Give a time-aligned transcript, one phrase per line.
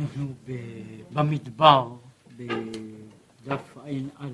[0.00, 0.34] אנחנו
[1.12, 1.92] במדבר,
[2.36, 4.28] בדף ע"א,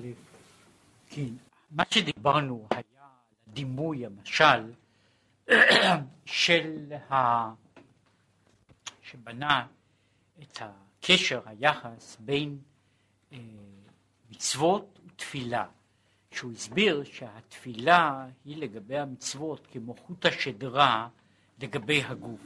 [1.09, 1.29] כן,
[1.71, 3.07] מה שדיברנו היה
[3.47, 4.71] דימוי, המשל,
[6.25, 7.53] של ה...
[9.01, 9.67] שבנה
[10.41, 12.57] את הקשר, היחס בין
[13.33, 13.37] אה,
[14.31, 15.65] מצוות ותפילה,
[16.31, 21.07] שהוא הסביר שהתפילה היא לגבי המצוות כמו חוט השדרה
[21.61, 22.41] לגבי הגוף.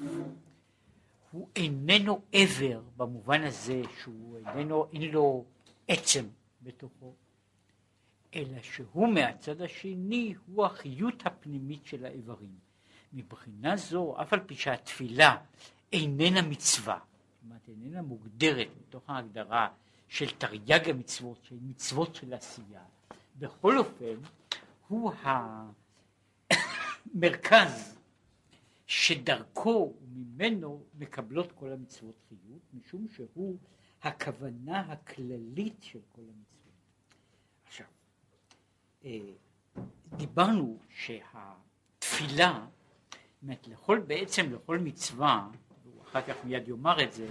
[1.34, 5.46] הוא איננו עבר במובן הזה שהוא איננו, אין לו
[5.88, 6.26] עצם
[6.62, 7.14] בתוכו,
[8.36, 12.56] אלא שהוא מהצד השני הוא החיות הפנימית של האיברים.
[13.14, 15.38] מבחינה זו, אף על פי שהתפילה
[15.94, 19.68] איננה מצווה, זאת אומרת איננה מוגדרת מתוך ההגדרה
[20.08, 22.84] של תרי"ג המצוות, של מצוות של עשייה,
[23.40, 24.16] בכל אופן
[24.88, 25.12] הוא
[27.16, 27.98] המרכז
[28.88, 33.58] שדרכו וממנו מקבלות כל המצוות חיות, משום שהוא
[34.02, 36.74] הכוונה הכללית של כל המצוות.
[37.68, 37.88] עכשיו,
[39.06, 39.20] אה,
[40.18, 42.66] דיברנו שהתפילה,
[43.42, 45.50] זאת לכל, בעצם לכל מצווה,
[45.84, 47.28] והוא אחר כך מיד יאמר את זה,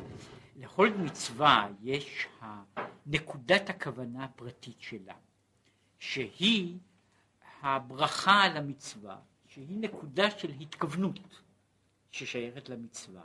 [0.57, 2.27] לכל מצווה יש
[3.07, 5.15] נקודת הכוונה הפרטית שלה,
[5.99, 6.79] שהיא
[7.63, 9.17] הברכה על המצווה,
[9.55, 11.43] שהיא נקודה של התכוונות.
[12.13, 13.23] ששייכת למצווה.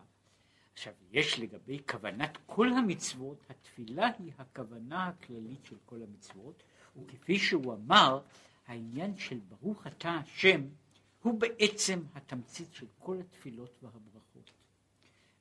[0.74, 6.64] עכשיו, יש לגבי כוונת כל המצוות, התפילה היא הכוונה הכללית של כל המצוות,
[6.98, 8.22] וכפי שהוא אמר,
[8.68, 10.62] העניין של ברוך אתה השם
[11.22, 14.52] הוא בעצם התמצית של כל התפילות והברכות.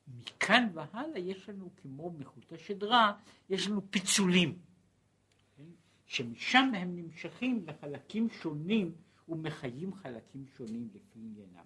[0.09, 3.13] מכאן והלאה יש לנו, כמו מחוט השדרה,
[3.51, 4.59] יש לנו פיצולים,
[5.57, 5.63] כן?
[6.07, 8.95] שמשם הם נמשכים לחלקים שונים
[9.29, 11.65] ומחיים חלקים שונים לפי עניינם.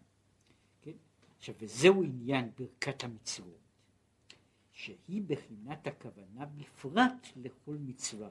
[1.41, 3.61] עכשיו, וזהו עניין ברכת המצוות,
[4.73, 8.29] שהיא בחינת הכוונה בפרט לכל מצווה.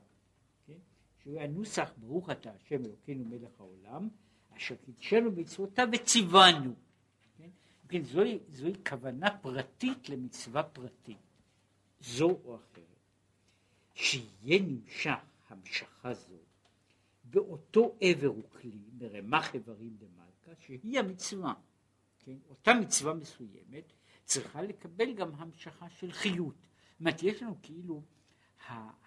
[0.67, 0.77] כן?
[1.23, 4.09] שהוא הנוסח, ברוך אתה השם אלוקינו מלך העולם,
[4.57, 6.75] אשר קידשנו מצוותיו וציוונו.
[7.37, 7.49] כן?
[7.87, 11.17] כן, זוהי, זוהי כוונה פרטית למצווה פרטית,
[12.01, 12.85] זו או אחרת.
[13.93, 15.19] שיהיה נמשך
[15.49, 16.35] המשכה זו
[17.29, 21.53] באותו עבר וכלי מרמח איברים דמלכה, שהיא המצווה.
[22.19, 23.93] כן, אותה מצווה מסוימת
[24.25, 26.55] צריכה לקבל גם המשכה של חיות.
[26.55, 28.03] זאת אומרת, יש לנו כאילו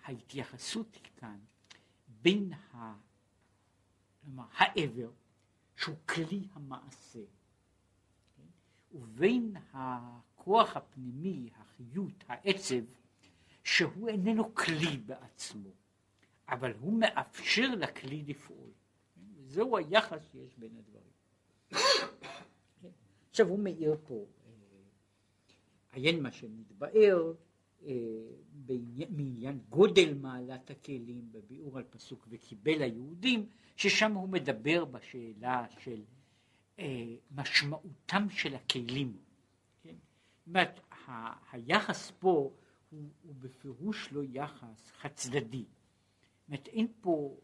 [0.04, 1.38] ההתייחסות כאן
[2.22, 2.94] בין ה...
[4.24, 5.10] כלומר, העבר,
[5.76, 7.24] שהוא כלי המעשה,
[8.36, 8.42] כן?
[8.92, 12.84] ובין הכוח הפנימי, החיות, העצב,
[13.64, 15.70] שהוא איננו כלי בעצמו,
[16.52, 18.70] אבל הוא מאפשר לכלי לפעול.
[19.46, 21.12] זהו היחס שיש בין הדברים.
[23.30, 24.52] עכשיו הוא מאיר פה, אה,
[25.92, 27.32] עיין מה שמתבאר
[27.84, 27.92] אה,
[29.10, 33.46] מעניין גודל מעלת הכלים בביאור על פסוק וקיבל היהודים,
[33.76, 36.02] ששם הוא מדבר בשאלה של
[36.78, 39.16] אה, משמעותם של הכלים.
[39.82, 39.94] כן?
[40.38, 40.80] זאת אומרת,
[41.52, 42.50] היחס פה
[42.90, 45.64] הוא, הוא בפירוש לא יחס חד צדדי.
[46.48, 47.36] אומרת, אין פה,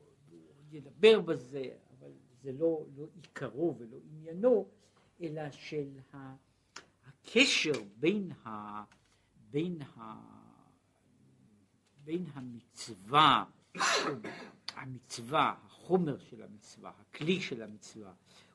[0.70, 2.10] ידבר בזה, אבל
[2.42, 4.68] זה לא, לא עיקרו ולא עניינו,
[5.20, 5.98] אלא של
[7.06, 8.82] הקשר בין, ה,
[9.50, 10.14] בין, ה,
[12.04, 13.44] בין המצווה,
[14.74, 18.12] המצווה, החומר של המצווה, הכלי של המצווה,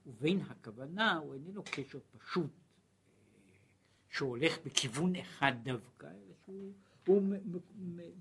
[0.07, 2.51] ובין הכוונה הוא איננו קשר פשוט
[4.09, 6.73] שהולך בכיוון אחד דווקא, אלא שהוא,
[7.07, 7.21] הוא,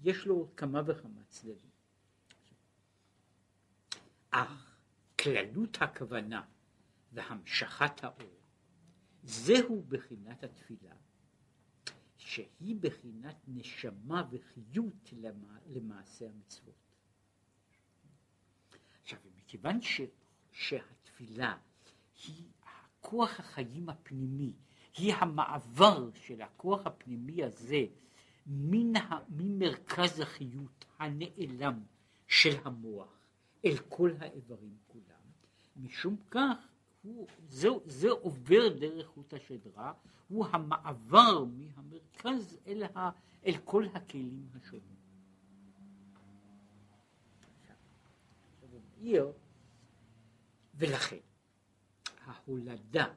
[0.02, 1.71] יש לו כמה וכמה צדדים.
[4.32, 4.76] אך
[5.20, 6.42] כללות הכוונה
[7.12, 8.40] והמשכת האור.
[9.22, 10.94] זהו בחינת התפילה,
[12.16, 15.12] שהיא בחינת נשמה וחיות
[15.66, 16.74] למעשה המצוות.
[19.02, 20.00] עכשיו, מכיוון ש,
[20.52, 21.56] שהתפילה
[22.24, 24.52] היא הכוח החיים הפנימי,
[24.96, 27.84] היא המעבר של הכוח הפנימי הזה
[28.46, 31.82] מן ה, ממרכז החיות הנעלם
[32.26, 33.21] של המוח
[33.64, 35.22] אל כל האיברים כולם.
[35.76, 36.56] משום כך
[37.02, 39.92] הוא, זה, זה עובר דרך חוט השדרה,
[40.28, 43.10] הוא המעבר מהמרכז אל, ה,
[43.46, 45.02] אל כל הכלים השונים.
[50.74, 51.18] ולכן
[52.20, 53.14] ההולדה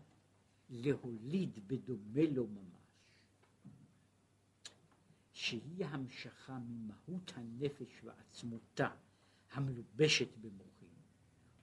[0.69, 2.65] להוליד בדומה לו ממש,
[5.33, 8.89] שהיא המשכה ממהות הנפש ועצמותה
[9.55, 10.89] המלובשת במוחים,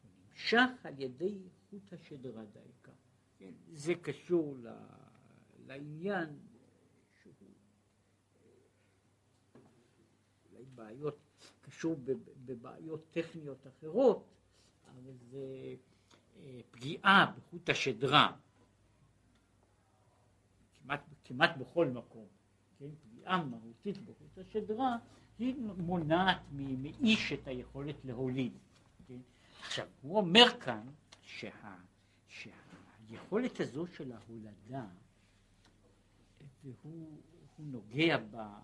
[0.02, 1.38] הוא נמשך על ידי
[1.70, 2.92] חוט השדרה דייקה.
[3.38, 4.68] כן, זה קשור ל,
[5.66, 6.38] לעניין
[7.22, 7.34] שהוא
[10.52, 11.18] אולי בעיות,
[11.60, 11.96] קשור
[12.44, 14.28] בבעיות טכניות אחרות,
[14.86, 15.74] אבל זה
[16.36, 18.36] אה, פגיעה בחוט השדרה,
[20.74, 22.26] כמעט, כמעט בכל מקום,
[22.78, 22.88] כן?
[23.02, 24.98] פגיעה מהותית בחוט השדרה,
[25.42, 28.52] היא מונעת מאיש את היכולת להוליד.
[29.08, 29.18] כן?
[29.60, 30.86] עכשיו, הוא אומר כאן
[31.22, 31.74] שה,
[32.28, 34.84] שהיכולת הזו של ההולדה,
[36.64, 37.18] והוא
[37.58, 38.58] נוגע בה,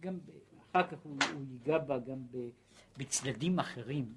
[0.00, 0.18] גם
[0.70, 2.18] אחר כך הוא, הוא ייגע בה גם
[2.96, 4.14] בצדדים אחרים,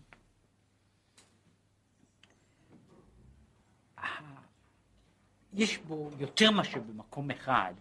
[5.53, 7.73] יש בו יותר מאשר במקום אחד,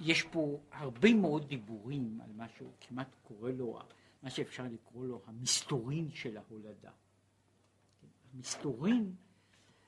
[0.00, 3.78] יש פה הרבה מאוד דיבורים על מה שהוא כמעט קורא לו,
[4.22, 6.90] מה שאפשר לקרוא לו המסתורין של ההולדה.
[8.34, 9.14] המסתורין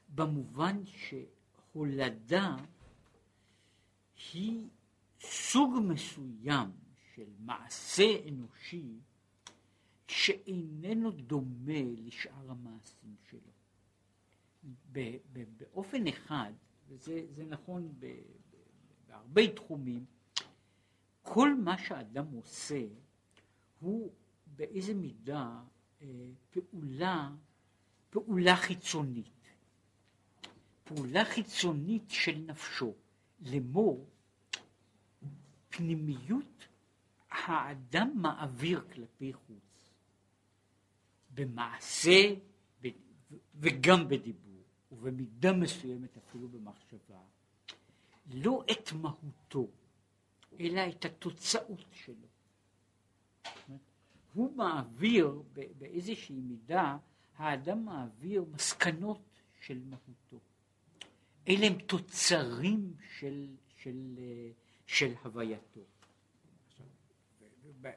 [0.08, 2.56] במובן שהולדה
[4.32, 4.68] היא
[5.20, 6.70] סוג מסוים
[7.14, 9.00] של מעשה אנושי
[10.08, 13.52] שאיננו דומה לשאר המעשים שלו.
[15.58, 16.52] באופן אחד,
[16.88, 17.94] וזה נכון
[19.22, 20.04] בהרבה תחומים,
[21.22, 22.84] כל מה שאדם עושה
[23.80, 24.12] הוא
[24.46, 25.60] באיזה מידה
[26.02, 26.06] אה,
[26.50, 27.30] פעולה,
[28.10, 29.26] פעולה חיצונית.
[30.84, 32.94] פעולה חיצונית של נפשו,
[33.40, 34.06] לאמור
[35.68, 36.68] פנימיות
[37.30, 39.90] האדם מעביר כלפי חוץ,
[41.34, 42.34] במעשה
[43.54, 47.20] וגם בדיבור, ובמידה מסוימת אפילו במחשבה,
[48.26, 49.68] לא את מהותו,
[50.60, 52.26] אלא את התוצאות שלו.
[54.34, 55.42] הוא מעביר
[55.78, 56.96] באיזושהי מידה,
[57.36, 59.20] האדם מעביר מסקנות
[59.60, 60.44] של מהותו.
[61.48, 63.46] אלה הם תוצרים של,
[63.76, 64.18] של,
[64.86, 65.80] של הווייתו.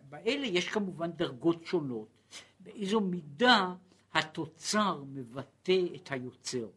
[0.10, 2.08] באלה יש כמובן דרגות שונות,
[2.60, 3.76] באיזו מידה
[4.14, 6.68] התוצר מבטא את היוצר.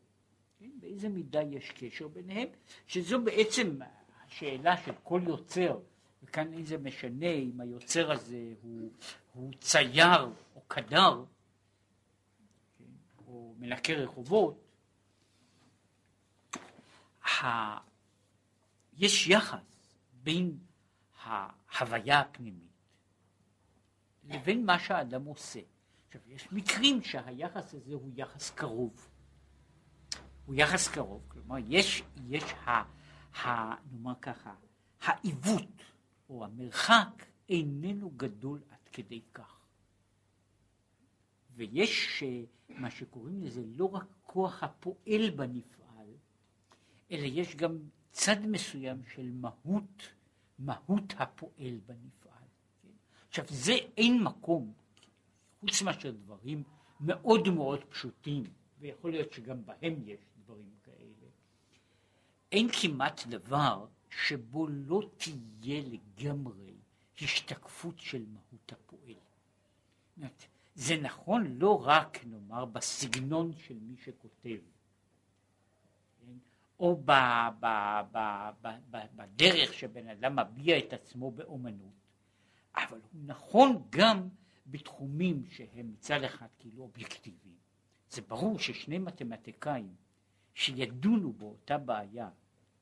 [0.58, 0.70] כן?
[0.80, 2.48] באיזה מידה יש קשר ביניהם,
[2.86, 3.78] שזו בעצם
[4.26, 5.78] השאלה של כל יוצר,
[6.22, 8.90] וכאן אין זה משנה אם היוצר הזה הוא,
[9.34, 10.24] הוא צייר
[10.54, 11.24] או קדר,
[12.78, 12.84] כן?
[13.26, 14.64] או מנקה רחובות,
[17.24, 17.88] ה...
[18.96, 20.58] יש יחס בין
[21.22, 22.68] ההוויה הפנימית
[24.24, 25.60] לבין מה שהאדם עושה.
[26.06, 29.07] עכשיו, יש מקרים שהיחס הזה הוא יחס קרוב.
[30.48, 32.70] הוא יחס קרוב, כלומר, יש, יש ה,
[33.42, 34.54] ה, נאמר ככה,
[35.00, 35.82] העיוות
[36.30, 39.60] או המרחק איננו גדול עד כדי כך.
[41.54, 42.22] ויש
[42.68, 46.10] מה שקוראים לזה לא רק כוח הפועל בנפעל,
[47.10, 47.78] אלא יש גם
[48.10, 50.02] צד מסוים של מהות,
[50.58, 52.48] מהות הפועל בנפעל.
[52.82, 52.88] כן?
[53.28, 54.72] עכשיו, זה אין מקום
[55.60, 56.62] חוץ מאשר דברים
[57.00, 58.44] מאוד מאוד פשוטים,
[58.80, 61.26] ויכול להיות שגם בהם יש דברים כאלה,
[62.52, 66.74] אין כמעט דבר שבו לא תהיה לגמרי
[67.22, 69.14] השתקפות של מהות הפועל.
[70.74, 74.58] זה נכון לא רק, נאמר, בסגנון של מי שכותב,
[76.20, 76.36] כן?
[76.80, 77.12] או ב,
[77.60, 77.66] ב,
[78.12, 78.18] ב,
[78.62, 81.94] ב, ב, בדרך שבן אדם מביע את עצמו באומנות,
[82.74, 84.28] אבל הוא נכון גם
[84.66, 87.56] בתחומים שהם מצד אחד כאילו אובייקטיביים.
[88.10, 89.94] זה ברור ששני מתמטיקאים
[90.58, 92.28] שידונו באותה בעיה,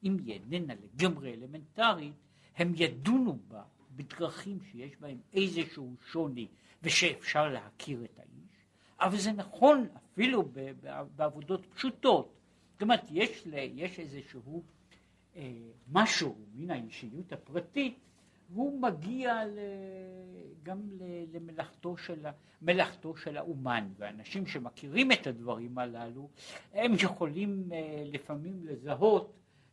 [0.05, 2.15] אם היא איננה לגמרי אלמנטרית,
[2.57, 3.63] הם ידונו בה
[3.97, 6.49] בדרכים שיש בהם איזשהו שוני
[6.83, 8.67] ושאפשר להכיר את האיש,
[9.01, 10.49] אבל זה נכון אפילו
[11.17, 12.35] בעבודות פשוטות.
[12.73, 14.63] זאת אומרת, יש, יש איזשהו
[15.37, 15.53] אה,
[15.93, 17.99] משהו מן האישיות הפרטית
[18.51, 19.59] והוא מגיע ל...
[20.67, 20.81] גם
[21.33, 22.27] למלאכתו של,
[22.63, 26.29] מלאכתו של האומן, ואנשים שמכירים את הדברים הללו,
[26.75, 29.33] הם יכולים אה, לפעמים לזהות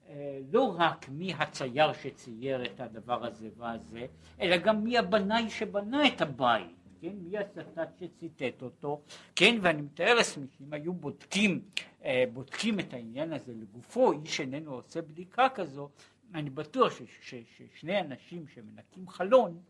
[0.09, 4.05] אה, לא רק מי הצייר שצייר את הדבר הזה והזה,
[4.41, 7.13] אלא גם מי הבנאי שבנה את הבית, כן?
[7.21, 9.01] מי הצטט שציטט אותו,
[9.35, 9.57] כן?
[9.61, 11.61] ואני מתאר לעצמי שאם היו בודקים,
[12.05, 15.89] אה, בודקים את העניין הזה לגופו, איש איננו עושה בדיקה כזו,
[16.33, 19.61] אני בטוח ששני אנשים שמנקים חלון,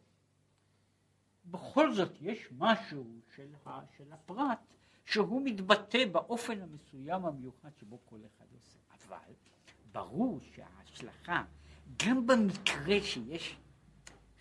[1.46, 4.74] בכל זאת יש משהו של, ה, של הפרט
[5.05, 8.79] שהוא מתבטא באופן המסוים המיוחד שבו כל אחד עושה.
[8.91, 9.34] אבל
[9.91, 11.43] ברור שההשלכה,
[12.05, 13.58] גם במקרה שיש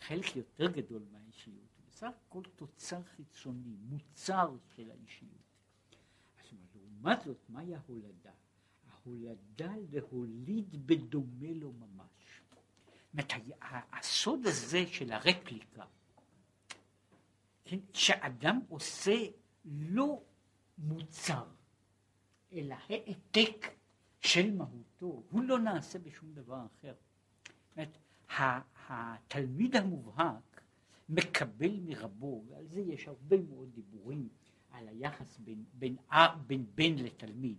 [0.00, 5.32] חלק יותר גדול מהאישיות, הוא בסך הכל תוצר חיצוני, מוצר של האישיות.
[6.40, 8.32] אז לעומת זאת, מהי ההולדה?
[8.90, 12.11] ההולדה להוליד בדומה לו ממש.
[13.14, 13.58] זאת אומרת,
[13.92, 15.84] הסוד הזה של הרפליקה,
[17.64, 19.16] כן, שאדם עושה
[19.64, 20.22] לא
[20.78, 21.44] מוצר,
[22.52, 23.66] אלא העתק
[24.20, 26.94] של מהותו, הוא לא נעשה בשום דבר אחר.
[27.76, 27.98] זאת
[28.88, 30.62] התלמיד המובהק
[31.08, 34.28] מקבל מרבו, ועל זה יש הרבה מאוד דיבורים,
[34.70, 35.64] על היחס בין,
[36.74, 37.58] בן לתלמיד.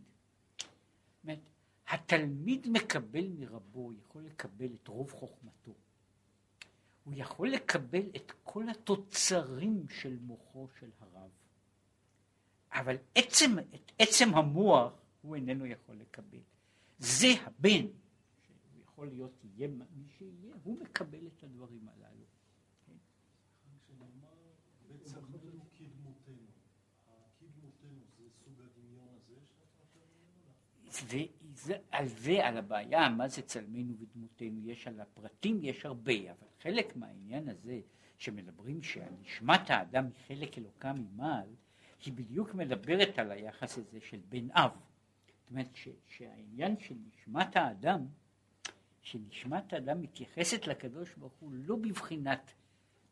[1.24, 1.53] זאת
[1.94, 5.74] התלמיד מקבל מרבו, יכול לקבל את רוב חוכמתו.
[7.04, 11.30] הוא יכול לקבל את כל התוצרים של מוחו של הרב.
[12.72, 16.40] אבל עצם, את עצם המוח הוא איננו יכול לקבל.
[17.00, 17.86] זה הבן,
[18.42, 22.26] שהוא יכול להיות, יהיה מי שיהיה, הוא מקבל את הדברים הללו.
[25.04, 25.20] זה,
[31.92, 36.96] על זה, על הבעיה, מה זה צלמנו ודמותנו, יש על הפרטים, יש הרבה, אבל חלק
[36.96, 37.80] מהעניין הזה,
[38.18, 41.50] שמדברים שנשמת האדם היא חלק אלוקה ממעל,
[42.06, 44.72] היא בדיוק מדברת על היחס הזה של בן אב.
[44.72, 48.06] זאת אומרת ש, שהעניין של נשמת האדם,
[49.02, 52.52] שנשמת האדם מתייחסת לקדוש ברוך הוא לא בבחינת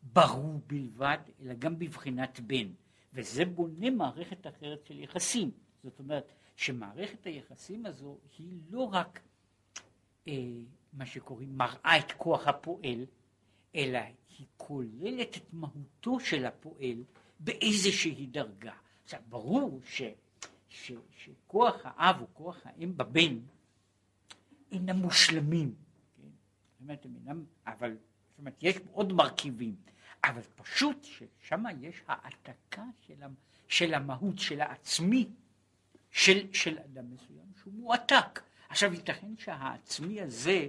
[0.02, 2.68] ברור בלבד, אלא גם בבחינת בן,
[3.14, 5.50] וזה בונה מערכת אחרת של יחסים.
[5.82, 9.20] זאת אומרת, שמערכת היחסים הזו היא לא רק
[10.28, 10.32] אה,
[10.92, 13.06] מה שקוראים מראה את כוח הפועל,
[13.74, 13.98] אלא
[14.38, 17.04] היא כוללת את מהותו של הפועל
[17.40, 18.72] באיזושהי דרגה.
[19.04, 20.02] עכשיו, ברור ש,
[20.68, 23.38] ש, שכוח האב או כוח האם בבן
[24.72, 25.74] אינם מושלמים,
[26.16, 26.22] כן?
[26.22, 27.90] זאת אומרת, הם אינם, אבל,
[28.30, 29.76] זאת אומרת, יש עוד מרכיבים,
[30.24, 33.14] אבל פשוט ששם יש העתקה של,
[33.68, 35.28] של המהות, של העצמי,
[36.12, 38.42] של, של אדם מסוים שהוא מועתק.
[38.68, 40.68] עכשיו ייתכן שהעצמי הזה,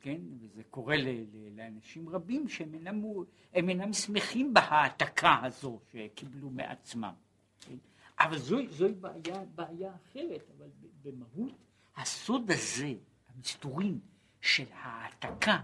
[0.00, 3.02] כן, וזה קורה ל, ל, לאנשים רבים שהם אינם,
[3.54, 7.14] הם אינם שמחים בהעתקה הזו שקיבלו מעצמם.
[7.60, 7.76] כן?
[8.18, 10.68] אבל זוהי, זוהי בעיה, בעיה אחרת, אבל
[11.02, 11.54] במהות
[11.96, 12.94] הסוד הזה,
[13.34, 14.00] המסתורים
[14.40, 15.60] של העתקה,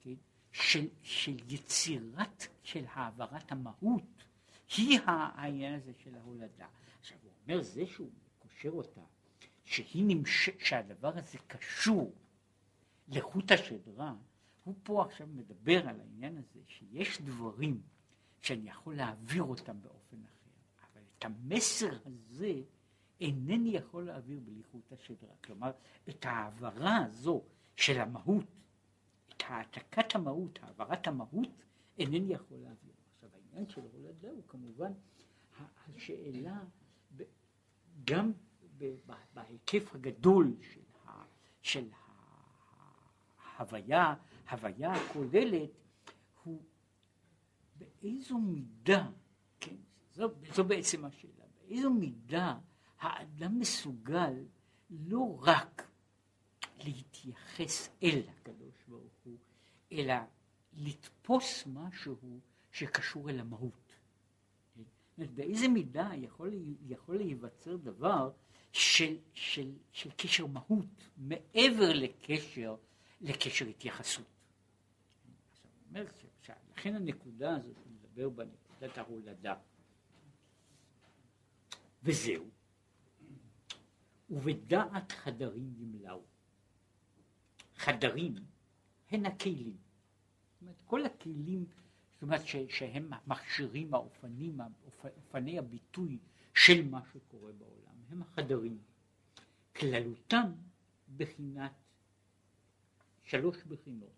[0.00, 0.14] כן,
[0.52, 4.24] של, של יצירת, של העברת המהות,
[4.76, 6.66] היא העניין הזה של ההולדה.
[7.00, 8.10] עכשיו הוא אומר זה שהוא
[8.58, 9.00] קושר אותה,
[9.64, 10.50] שהיא נמש...
[10.58, 12.14] שהדבר הזה קשור
[13.08, 14.14] לחוט השדרה,
[14.64, 17.82] הוא פה עכשיו מדבר על העניין הזה שיש דברים
[18.40, 20.50] שאני יכול להעביר אותם באופן אחר,
[20.92, 22.62] אבל את המסר הזה
[23.20, 25.34] אינני יכול להעביר בלי חוט השדרה.
[25.44, 25.70] כלומר,
[26.08, 27.42] את ההעברה הזו
[27.76, 28.44] של המהות,
[29.28, 31.48] את העתקת המהות, העברת המהות,
[31.98, 32.92] אינני יכול להעביר.
[33.14, 34.92] עכשיו, העניין של הולדה הוא כמובן
[35.96, 36.64] השאלה
[38.04, 38.32] גם
[39.34, 41.24] בהיקף הגדול של, ה,
[41.62, 41.88] של
[43.44, 44.14] ההוויה,
[44.46, 45.70] ההוויה הכוללת,
[46.44, 46.62] הוא
[47.76, 49.10] באיזו מידה,
[49.60, 49.76] כן,
[50.12, 52.58] זו, זו בעצם השאלה, באיזו מידה
[52.98, 54.34] האדם מסוגל
[54.90, 55.88] לא רק
[56.84, 59.36] להתייחס אל הקדוש ברוך הוא,
[59.92, 60.14] אלא
[60.72, 62.16] לתפוס משהו
[62.70, 63.92] שקשור אל המהות.
[65.18, 66.52] באיזה מידה יכול,
[66.86, 68.30] יכול להיווצר דבר
[68.78, 72.76] של, של, של קשר מהות מעבר לקשר,
[73.20, 74.26] לקשר התייחסות.
[76.76, 79.54] לכן הנקודה הזאת, אני מדבר בנקודת ההולדה,
[82.02, 82.44] וזהו,
[84.30, 86.22] ובדעת חדרים ימלאו.
[87.76, 88.34] חדרים
[89.10, 89.76] הן הכלים.
[90.52, 91.66] זאת אומרת, כל הכלים
[92.18, 94.58] זאת אומרת ש, שהם המכשירים, האופנים,
[95.04, 96.18] אופני הביטוי
[96.54, 98.78] של מה שקורה בעולם, הם החדרים.
[99.76, 100.52] כללותם
[101.16, 101.72] בחינת
[103.24, 104.12] שלוש בחינות,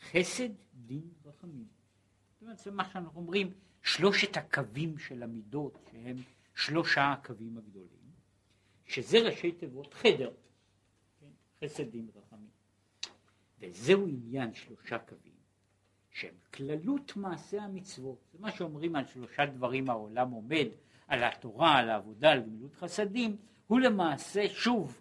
[0.00, 0.48] חסד,
[0.86, 1.66] דין, רחמים.
[2.32, 6.16] זאת אומרת, זה מה שאנחנו אומרים, שלושת הקווים של המידות, שהם
[6.54, 8.10] שלושה הקווים הגדולים,
[8.86, 10.32] שזה ראשי תיבות חדר,
[11.20, 11.26] כן?
[11.64, 12.50] חסד, דין, רחמים.
[13.60, 15.34] וזהו עניין שלושה קווים.
[16.14, 18.18] שהם כללות מעשה המצוות.
[18.32, 20.66] זה מה שאומרים על שלושה דברים העולם עומד,
[21.08, 25.00] על התורה, על העבודה, על גמילות חסדים, הוא למעשה שוב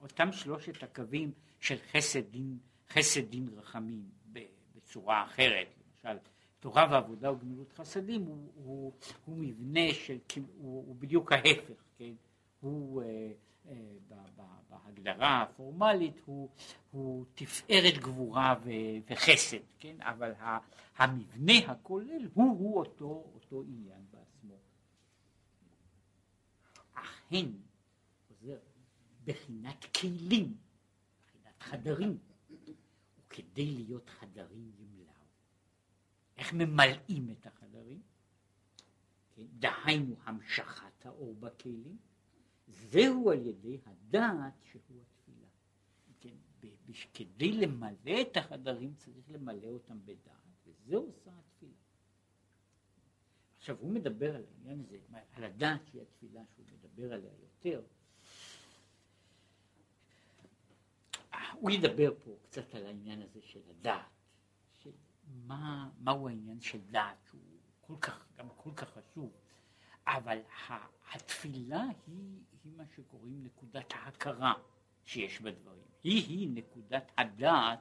[0.00, 2.58] אותם שלושת הקווים של חסד דין,
[2.90, 4.02] חסד דין רחמים
[4.74, 5.66] בצורה אחרת,
[6.04, 6.18] למשל
[6.60, 8.92] תורה ועבודה וגמילות חסדים הוא, הוא,
[9.24, 12.12] הוא מבנה של, הוא, הוא בדיוק ההפך, כן?
[12.60, 13.32] הוא אה,
[14.68, 16.48] בהגדרה הפורמלית הוא,
[16.90, 18.70] הוא תפארת גבורה ו,
[19.10, 19.96] וחסד, כן?
[20.00, 20.32] אבל
[20.96, 24.54] המבנה הכולל הוא, הוא אותו, אותו עניין בעצמו.
[26.94, 27.52] אך הן,
[28.28, 28.58] חוזר,
[29.24, 30.56] בחינת כלים,
[31.26, 32.18] בחינת חדרים,
[33.18, 35.12] וכדי להיות חדרים ימלאו.
[36.36, 38.02] איך ממלאים את החדרים?
[39.34, 39.46] כן?
[39.58, 41.96] דהיינו המשכת האור בכלים,
[42.68, 45.48] זהו על ידי הדעת שהוא התפילה.
[46.20, 46.36] כן?
[47.14, 51.30] כדי למלא את החדרים צריך למלא אותם בדעת, וזה עושה.
[53.62, 54.98] עכשיו הוא מדבר על העניין הזה,
[55.32, 57.82] על הדעת שהיא התפילה שהוא מדבר עליה יותר.
[61.52, 64.04] הוא ידבר פה קצת על העניין הזה של הדעת,
[64.82, 64.90] של
[65.46, 67.40] מה, מהו העניין של דעת, שהוא
[67.80, 69.30] כל כך, גם כל כך חשוב,
[70.06, 70.38] אבל
[71.12, 74.54] התפילה היא, היא מה שקוראים נקודת ההכרה
[75.04, 77.80] שיש בדברים, היא היא נקודת הדעת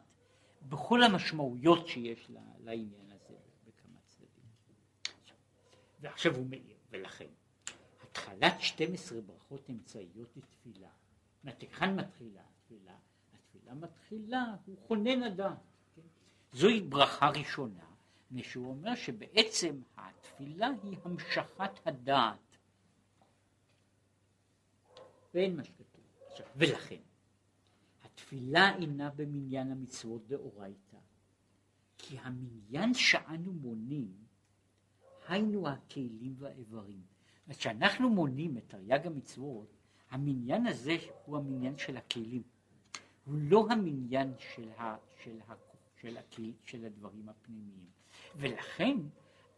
[0.69, 3.10] בכל המשמעויות שיש לעניין.
[6.01, 7.27] ועכשיו הוא מעיר, ולכן
[8.03, 10.89] התחלת 12 ברכות אמצעיות לתפילה,
[11.43, 12.93] זאת מתחילה התפילה?
[13.33, 15.57] התפילה מתחילה, הוא חונן הדעת.
[15.95, 16.01] כן?
[16.53, 17.85] זוהי ברכה ראשונה,
[18.25, 22.57] מפני שהוא אומר שבעצם התפילה היא המשכת הדעת.
[25.33, 26.03] ואין מה שכתוב.
[26.55, 27.01] ולכן,
[28.03, 30.97] התפילה אינה במניין המצוות דאורייתא,
[31.97, 34.13] כי המניין שאנו מונים,
[35.31, 37.01] היינו הכלים והאיברים.
[37.49, 39.77] כשאנחנו מונים את תרי"ג המצוות,
[40.09, 42.43] המניין הזה הוא המניין של הכלים.
[43.25, 45.53] הוא לא המניין של, ה, של, ה,
[46.01, 47.85] של, הכלי, של הדברים הפנימיים.
[48.35, 48.97] ולכן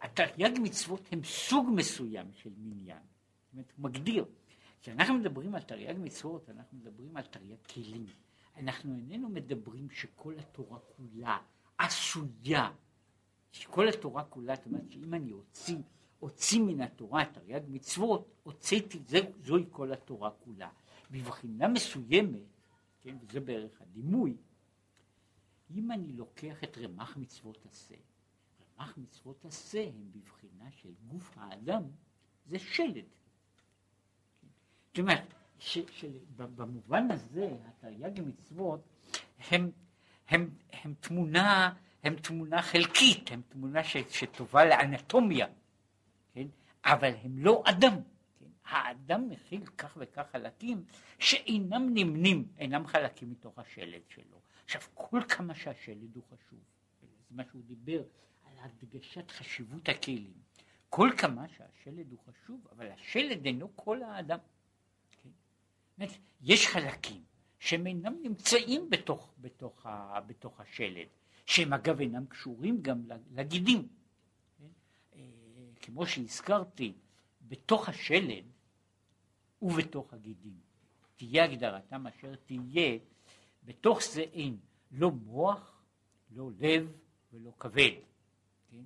[0.01, 2.97] התרי"ג מצוות הם סוג מסוים של מניין.
[2.97, 4.25] זאת אומרת, הוא מגדיר.
[4.81, 8.05] כשאנחנו מדברים על תרי"ג מצוות, אנחנו מדברים על תרי"ג כלים.
[8.57, 11.37] אנחנו איננו מדברים שכל התורה כולה
[11.77, 12.71] עשויה,
[13.53, 15.77] שכל התורה כולה, זאת אומרת שאם אני אוציא,
[16.21, 18.99] אוציא מן התורה תרי"ג מצוות, הוצאתי,
[19.43, 20.69] זוהי כל התורה כולה.
[21.11, 22.39] בבחינה מסוימת,
[23.01, 24.37] כן, וזה בערך הדימוי,
[25.75, 27.95] אם אני לוקח את רמ"ח מצוות עשה,
[28.61, 31.83] רמ"ח מצוות עשה הם בבחינה של גוף האדם,
[32.45, 33.05] זה שלד.
[34.87, 35.33] זאת אומרת,
[36.37, 38.81] במובן הזה, התרי"ג מצוות
[39.49, 39.71] הם,
[40.27, 45.47] הם, הם, תמונה, הם תמונה חלקית, הם תמונה ש, שטובה לאנטומיה,
[46.33, 46.47] כן?
[46.85, 47.95] אבל הם לא אדם.
[48.39, 48.45] כן?
[48.65, 50.85] האדם מכיל כך וכך חלקים
[51.19, 54.41] שאינם נמנים, אינם חלקים מתוך השלד שלו.
[54.65, 56.59] עכשיו, כל כמה שהשלד הוא חשוב,
[57.01, 58.03] זה מה שהוא דיבר,
[58.43, 60.33] על הדגשת חשיבות הכלים.
[60.89, 64.39] כל כמה שהשלד הוא חשוב, אבל השלד אינו כל האדם.
[65.23, 66.05] כן?
[66.41, 67.23] יש חלקים
[67.59, 69.87] שהם אינם נמצאים בתוך, בתוך,
[70.27, 71.07] בתוך השלד,
[71.45, 73.87] שהם אגב אינם קשורים גם לגידים.
[75.15, 75.19] אה,
[75.81, 76.93] כמו שהזכרתי,
[77.47, 78.43] בתוך השלד
[79.61, 80.53] ובתוך הגידים.
[81.15, 82.97] תהיה הגדרתם אשר תהיה,
[83.63, 84.57] בתוך זה אין
[84.91, 85.83] לא מוח,
[86.31, 86.91] לא לב
[87.33, 87.91] ולא כבד.
[88.71, 88.83] כן?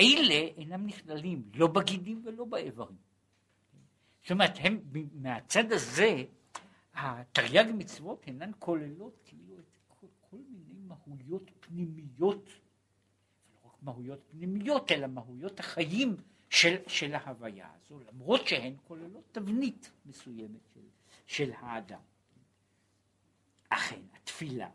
[0.00, 2.96] אלה אינם נכללים לא בגידים ולא באיברים.
[3.72, 3.78] כן?
[4.22, 4.80] זאת אומרת, הם,
[5.12, 6.24] מהצד הזה,
[6.94, 9.75] התרי"ג מצוות אינן כוללות כאילו את
[11.06, 12.48] מהויות פנימיות,
[13.54, 16.16] לא רק מהויות פנימיות, אלא מהויות החיים
[16.50, 20.80] של, של ההוויה הזו, למרות שהן כוללות תבנית מסוימת של,
[21.26, 22.00] של האדם.
[23.68, 24.70] אכן, התפילה,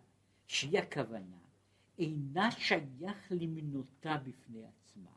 [0.48, 1.38] שהיא הכוונה,
[2.00, 5.12] אינה שייך למנותה בפני עצמה,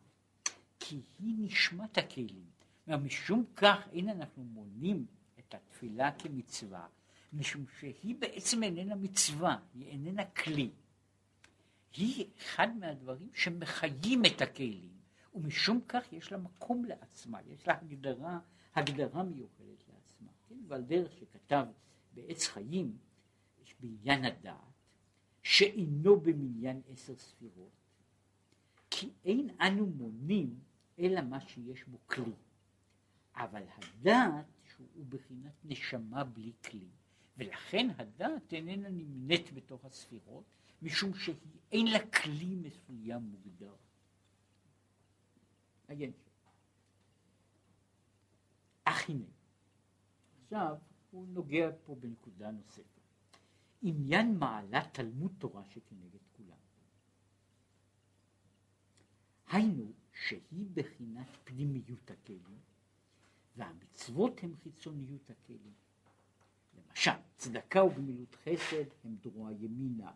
[0.81, 2.55] כי היא נשמת הכלים.
[2.89, 5.07] משום כך אין אנחנו מונים
[5.39, 6.87] את התפילה כמצווה,
[7.33, 10.71] משום שהיא בעצם איננה מצווה, היא איננה כלי.
[11.97, 14.93] היא אחד מהדברים שמחיים את הכלים,
[15.35, 18.39] ומשום כך יש לה מקום לעצמה, יש לה הגדרה,
[18.75, 20.31] הגדרה מיוחדת לעצמה.
[20.49, 20.55] כן?
[20.69, 21.67] ועל דרך שכתב
[22.15, 22.97] בעץ חיים,
[23.63, 24.59] יש בעניין הדעת,
[25.43, 27.71] שאינו במניין עשר ספירות,
[28.91, 30.61] כי אין אנו מונים
[30.99, 32.33] אלא מה שיש בו כלי.
[33.37, 36.89] אבל הדעת שהוא בחינת נשמה בלי כלי,
[37.75, 40.45] ולכן הדעת איננה נמנית בתוך הספירות,
[40.83, 43.75] משום שאין לה כלי מסוים מוגדר.
[45.89, 46.13] עיין
[48.85, 49.25] אך הנה,
[50.43, 50.77] עכשיו
[51.11, 53.01] הוא נוגע פה בנקודה נוספת.
[53.83, 56.59] עניין מעלה תלמוד תורה שכנגד כולם.
[59.47, 62.59] היינו שהיא בחינת פנימיות הכלים,
[63.57, 65.84] והמצוות הן חיצוניות הכלים.
[66.77, 70.11] למשל, צדקה וגמילות חסד הם דרוע ימינה.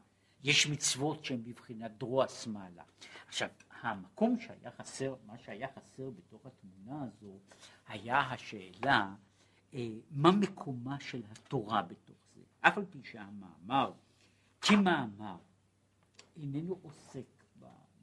[0.45, 2.83] יש מצוות שהן בבחינת דרוע שמאלה.
[3.29, 3.49] עכשיו,
[3.83, 7.39] המקום שהיה חסר, מה שהיה חסר בתוך התמונה הזו,
[7.89, 9.15] היה השאלה
[9.75, 12.41] אה, מה מקומה של התורה בתוך זה.
[12.61, 13.93] אף על פי שהמאמר,
[14.61, 15.37] כמאמר,
[16.37, 17.39] איננו עוסק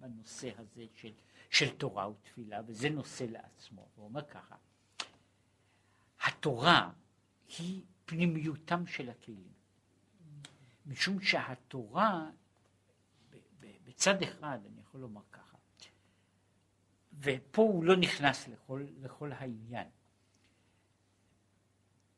[0.05, 1.11] הנושא הזה של,
[1.49, 3.87] של תורה ותפילה, וזה נושא לעצמו.
[3.95, 4.55] הוא אומר ככה,
[6.23, 6.91] התורה
[7.57, 9.53] היא פנימיותם של הכלים.
[10.85, 12.29] משום שהתורה,
[13.85, 15.57] בצד אחד, אני יכול לומר ככה,
[17.19, 19.87] ופה הוא לא נכנס לכל, לכל העניין.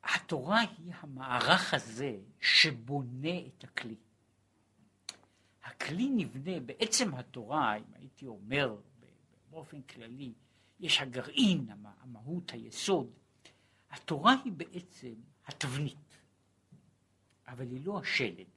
[0.03, 3.95] התורה היא המערך הזה שבונה את הכלי.
[5.63, 8.77] הכלי נבנה, בעצם התורה, אם הייתי אומר
[9.49, 10.33] באופן כללי,
[10.79, 11.67] יש הגרעין,
[12.01, 13.11] המהות, היסוד.
[13.89, 15.13] התורה היא בעצם
[15.47, 16.17] התבנית,
[17.47, 18.47] אבל היא לא השלד.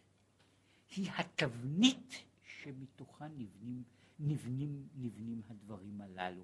[0.96, 3.82] היא התבנית שמתוכה נבנים,
[4.18, 6.42] נבנים, נבנים הדברים הללו.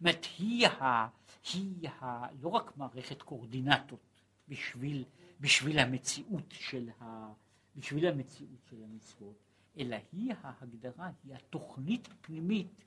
[0.00, 1.08] זאת היא, ה,
[1.52, 4.00] היא ה, לא רק מערכת קורדינטות
[4.48, 5.04] בשביל,
[5.40, 7.32] בשביל המציאות של ה...
[7.76, 9.36] בשביל המציאות של המצוות,
[9.78, 12.84] אלא היא ההגדרה, היא התוכנית הפנימית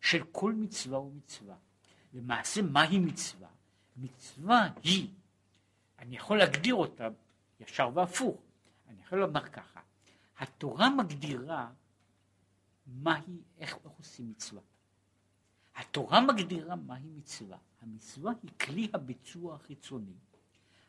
[0.00, 1.56] של כל מצווה ומצווה.
[2.14, 3.48] למעשה, מהי מצווה?
[3.96, 5.08] מצווה היא,
[5.98, 7.08] אני יכול להגדיר אותה
[7.60, 8.40] ישר והפוך,
[8.88, 9.80] אני יכול לומר ככה,
[10.38, 11.72] התורה מגדירה
[12.86, 14.62] מהי, איך, איך עושים מצווה.
[15.74, 17.58] התורה מגדירה מהי מצווה.
[17.80, 20.16] המצווה היא כלי הביצוע החיצוני.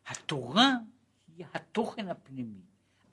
[0.07, 0.71] התורה
[1.27, 2.61] היא התוכן הפנימי,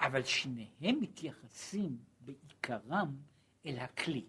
[0.00, 3.16] אבל שניהם מתייחסים בעיקרם
[3.66, 4.24] אל הכלי.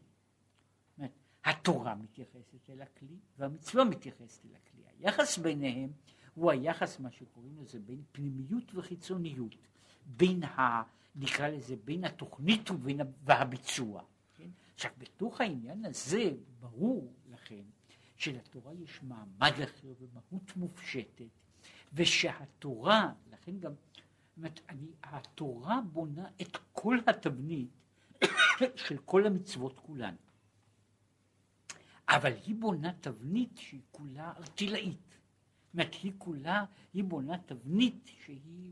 [1.44, 4.84] התורה מתייחסת אל הכלי והמצווה מתייחסת אל הכלי.
[5.00, 5.92] היחס ביניהם
[6.36, 9.56] הוא היחס, מה שקוראים לזה, בין פנימיות וחיצוניות,
[10.06, 10.84] בין ה...
[11.16, 14.04] נקרא לזה, בין התוכנית ובין והביצוע.
[14.38, 14.50] כן?
[14.74, 17.62] עכשיו, בתוך העניין הזה, ברור לכם
[18.16, 21.26] שלתורה יש מעמד אחר ומהות מופשטת,
[21.94, 24.60] ושהתורה, לכן גם, זאת אומרת,
[25.04, 27.70] התורה בונה את כל התבנית
[28.86, 30.16] של כל המצוות כולן.
[32.10, 35.15] אבל היא בונה תבנית שהיא כולה ארטילאית.
[35.76, 38.72] אומרת, היא כולה, היא בונה תבנית שהיא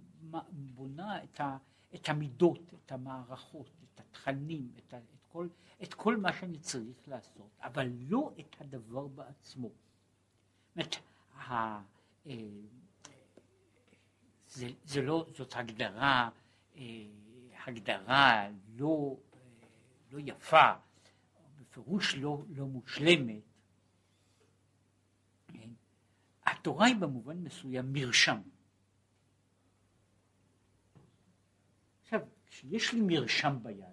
[0.52, 1.58] בונה את, ה,
[1.96, 5.48] את המידות, את המערכות, את התכנים, את, ה, את, כל,
[5.84, 9.68] את כל מה שאני צריך לעשות, אבל לא את הדבר בעצמו.
[9.68, 10.96] זאת אומרת,
[11.50, 11.82] אה,
[14.84, 16.30] זה לא, זאת הגדרה,
[16.76, 16.84] אה,
[17.66, 19.40] הגדרה לא, אה,
[20.12, 20.74] לא יפה,
[21.60, 23.44] בפירוש לא, לא מושלמת.
[25.48, 25.70] כן?
[26.64, 28.42] התורה היא במובן מסוים מרשם.
[32.04, 33.86] עכשיו, כשיש לי מרשם ביד,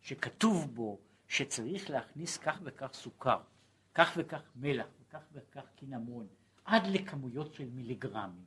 [0.00, 3.40] שכתוב בו שצריך להכניס כך וכך סוכר,
[3.94, 6.26] כך וכך מלח, וכך וכך קינמון,
[6.64, 8.44] עד לכמויות של מיליגרמים.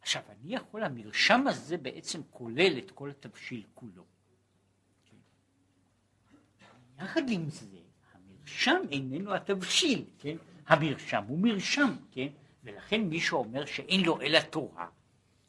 [0.00, 4.04] עכשיו, אני יכול, המרשם הזה בעצם כולל את כל התבשיל כולו.
[6.98, 7.78] יחד עם זה,
[8.12, 10.36] המרשם איננו התבשיל, כן?
[10.66, 12.28] המרשם הוא מרשם, כן?
[12.68, 14.86] ולכן מי שאומר שאין לו אלא תורה,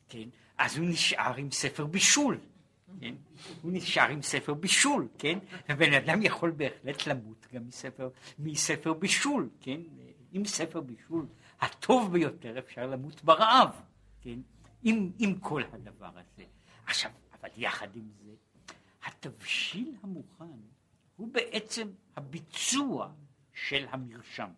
[0.09, 0.29] כן?
[0.57, 2.39] אז הוא נשאר עם ספר בישול,
[3.01, 3.15] כן?
[3.61, 5.39] הוא נשאר עם ספר בישול, כן?
[5.69, 9.81] ובן אדם יכול בהחלט למות גם מספר, מספר בישול, כן?
[10.31, 11.25] עם ספר בישול
[11.61, 13.81] הטוב ביותר אפשר למות ברעב,
[14.21, 14.39] כן?
[14.83, 16.43] עם, עם כל הדבר הזה.
[16.85, 18.31] עכשיו, אבל יחד עם זה,
[19.05, 20.45] התבשיל המוכן
[21.15, 23.11] הוא בעצם הביצוע
[23.53, 24.49] של המרשם.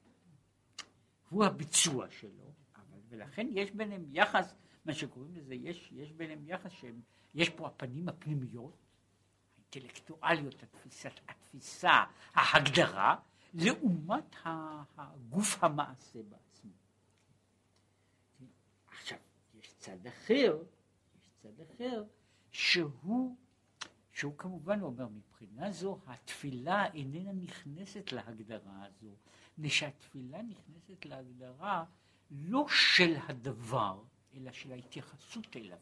[1.30, 2.51] הוא הביצוע שלו,
[3.12, 7.02] ולכן יש ביניהם יחס, מה שקוראים לזה, יש, יש ביניהם יחס שהם,
[7.34, 8.78] יש פה הפנים הפנימיות,
[9.58, 13.16] האינטלקטואליות, התפיסה, התפיסה, ההגדרה,
[13.54, 14.36] לעומת
[14.98, 16.72] הגוף המעשה בעצמו.
[18.88, 19.18] עכשיו,
[19.54, 20.64] יש צד אחר,
[21.20, 22.04] יש צד אחר,
[22.52, 23.36] שהוא
[24.14, 29.16] שהוא כמובן אומר, מבחינה זו התפילה איננה נכנסת להגדרה הזו,
[29.58, 31.86] מפני שהתפילה נכנסת להגדרה
[32.32, 34.02] לא של הדבר,
[34.34, 35.78] אלא של ההתייחסות אליו.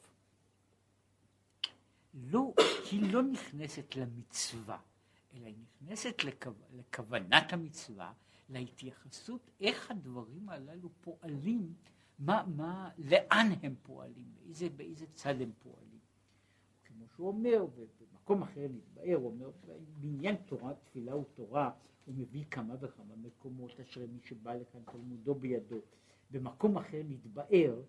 [2.14, 2.54] לא,
[2.92, 4.80] היא לא נכנסת למצווה,
[5.34, 8.14] אלא היא נכנסת לכו, לכוונת המצווה,
[8.50, 11.74] להתייחסות איך הדברים הללו פועלים,
[12.20, 16.00] מה, מה, לאן הם פועלים, באיזה, באיזה צד הם פועלים.
[16.86, 17.66] כמו שהוא אומר,
[18.02, 19.52] במקום אחר נתבאר, הוא אומר,
[20.00, 21.72] בעניין תורה, תפילה ותורה,
[22.06, 25.82] הוא מביא כמה וכמה מקומות אשר מי שבא לכאן תלמודו בידו.
[26.32, 27.82] במקום אחר נתבאר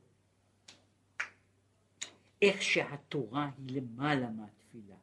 [2.43, 4.97] איך שהתורה היא למעלה מהתפילה.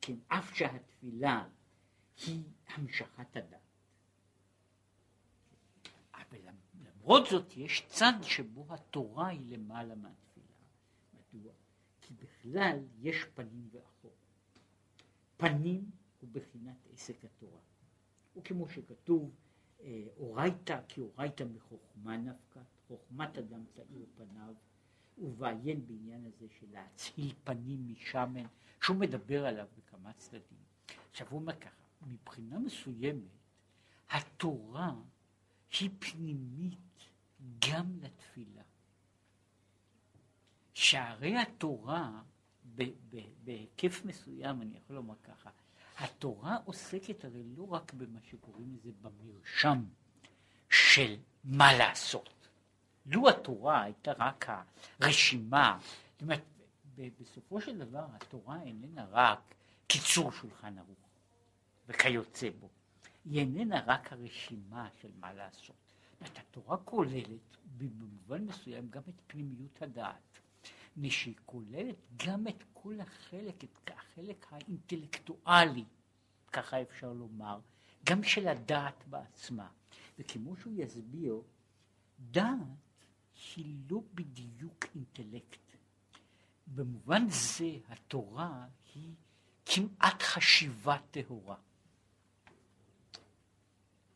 [0.00, 1.48] כן, אף שהתפילה
[2.26, 3.58] היא המשכת הדת.
[6.14, 6.38] אבל
[6.84, 10.46] למרות זאת יש צד שבו התורה היא למעלה מהתפילה.
[11.14, 11.52] מדוע?
[12.00, 14.12] כי בכלל יש פנים ואחור.
[15.36, 17.60] פנים הוא בחינת עסק התורה.
[18.36, 19.30] או כמו שכתוב,
[20.16, 24.54] אורייתא כי אורייתא מחוכמה נפקא, חוכמת אדם צעיר פניו,
[25.18, 28.46] ובעיין בעניין הזה של להצהיל פנים משמן,
[28.82, 30.58] שהוא מדבר עליו בכמה צדדים.
[31.10, 33.22] עכשיו הוא אומר ככה, מבחינה מסוימת,
[34.10, 34.94] התורה
[35.80, 37.08] היא פנימית
[37.70, 38.62] גם לתפילה.
[40.74, 42.22] שערי התורה
[43.44, 45.50] בהיקף מסוים, אני יכול לומר ככה,
[46.02, 49.84] התורה עוסקת הרי לא רק במה שקוראים לזה במרשם
[50.70, 52.30] של מה לעשות.
[53.06, 54.46] לו התורה הייתה רק
[55.00, 55.78] הרשימה,
[56.12, 56.42] זאת אומרת,
[57.20, 59.54] בסופו של דבר התורה איננה רק
[59.86, 60.98] קיצור שולחן ערוך
[61.88, 62.68] וכיוצא בו,
[63.24, 65.76] היא איננה רק הרשימה של מה לעשות.
[66.10, 70.41] זאת אומרת, התורה כוללת במובן מסוים גם את פנימיות הדעת.
[71.10, 75.84] שהיא כוללת גם את כל החלק, את החלק האינטלקטואלי,
[76.52, 77.58] ככה אפשר לומר,
[78.04, 79.68] גם של הדעת בעצמה.
[80.18, 81.42] וכמו שהוא יסביר,
[82.30, 82.56] דעת
[83.56, 85.58] היא לא בדיוק אינטלקט.
[86.66, 89.14] במובן זה התורה היא
[89.66, 91.56] כמעט חשיבה טהורה.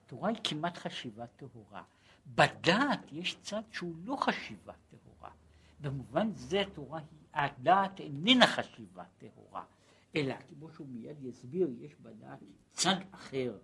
[0.05, 1.83] התורה היא כמעט חשיבה טהורה.
[2.27, 5.06] בדעת יש צד שהוא לא חשיבה טהורה.
[5.81, 9.65] במובן זה התורה היא, הדעת איננה חשיבה טהורה,
[10.17, 12.39] אלא כמו שהוא מיד יסביר, יש בדעת
[12.73, 13.59] צד אחר,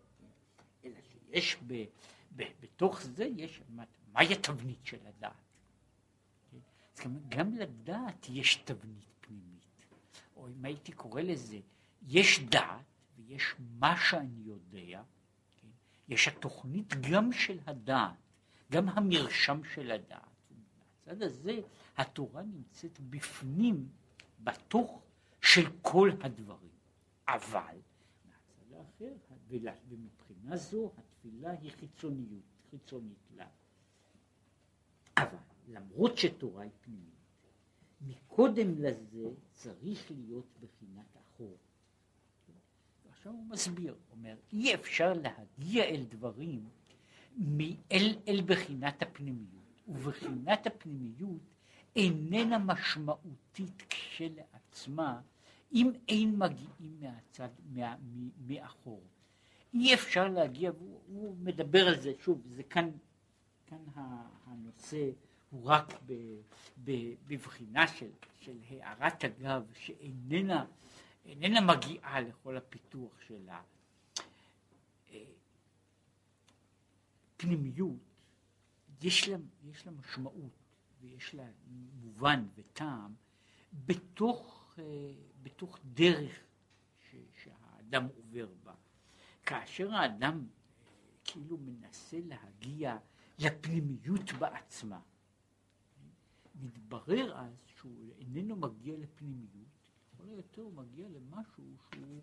[0.84, 1.84] אלא שיש ב,
[2.36, 3.62] ב, בתוך זה, יש,
[4.12, 5.32] מהי התבנית של הדעת?
[6.98, 9.86] אז גם לדעת יש תבנית פנימית,
[10.36, 11.58] או אם הייתי קורא לזה,
[12.02, 12.84] יש דעת
[13.16, 15.02] ויש מה שאני יודע,
[15.60, 15.68] כן?
[16.08, 18.14] יש התוכנית גם של הדעת,
[18.70, 20.32] גם המרשם של הדעת.
[20.50, 21.60] מהצד הזה
[21.96, 23.88] התורה נמצאת בפנים,
[24.40, 25.02] בתוך
[25.40, 26.70] של כל הדברים.
[27.28, 27.76] אבל
[28.24, 29.12] מהצד האחר,
[29.88, 33.46] ומבחינה זו התפילה היא חיצוניות, חיצונית לה.
[35.16, 35.36] אבל
[35.68, 37.12] למרות שתורה היא פנימית,
[38.00, 41.56] מקודם לזה צריך להיות בחינת החור.
[43.10, 46.68] עכשיו הוא מסביר, אומר, אי אפשר להגיע אל דברים
[47.92, 49.82] אל, אל בחינת הפנימיות.
[49.88, 51.51] ובחינת הפנימיות
[51.96, 55.20] איננה משמעותית כשלעצמה
[55.72, 57.96] אם אין מגיעים מהצד, מה,
[58.46, 59.02] מאחור.
[59.74, 62.90] אי אפשר להגיע, והוא הוא מדבר על זה, שוב, זה כאן,
[63.66, 63.78] כאן
[64.46, 65.10] הנושא
[65.50, 66.12] הוא רק ב,
[66.84, 70.64] ב, בבחינה של, של הערת אגב שאיננה
[71.24, 73.48] איננה מגיעה לכל הפיתוח של
[77.38, 80.61] הפנימיות, אה, יש לה, יש לה משמעות
[81.02, 81.46] ויש לה
[82.00, 83.14] מובן וטעם
[83.86, 84.84] בתוך, אה,
[85.42, 86.40] בתוך דרך
[87.10, 88.74] ש, שהאדם עובר בה.
[89.46, 90.46] כאשר האדם אה,
[91.24, 92.98] כאילו מנסה להגיע
[93.38, 95.00] לפנימיות בעצמה,
[96.54, 99.68] מתברר אז שהוא איננו מגיע לפנימיות,
[100.14, 102.22] לכל היותר הוא מגיע למשהו שהוא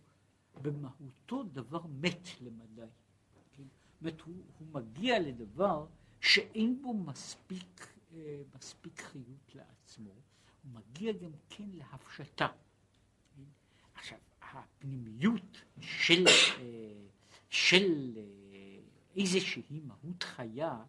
[0.61, 2.81] במהותו דבר מת למדי.
[3.57, 3.63] כן?
[3.63, 5.85] זאת אומרת, הוא, מגיע לדבר
[6.21, 7.87] שאין בו מספיק
[8.55, 10.09] מספיק חיות לעצמו,
[10.63, 12.47] הוא מגיע גם כן להפשטה.
[13.93, 16.63] עכשיו, הפנימיות של, אה,
[17.49, 18.79] של אה,
[19.15, 20.83] איזושהי מהות חיה,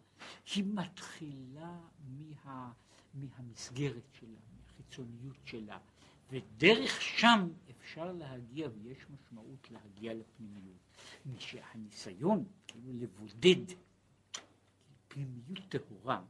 [0.55, 1.79] היא מתחילה
[2.45, 2.71] מה,
[3.13, 5.77] מהמסגרת שלה, מהחיצוניות שלה,
[6.31, 10.81] ודרך שם אפשר להגיע, ויש משמעות להגיע לפנימיות.
[11.39, 13.73] שהניסיון כאילו לבודד
[15.07, 16.21] פנימיות טהורה,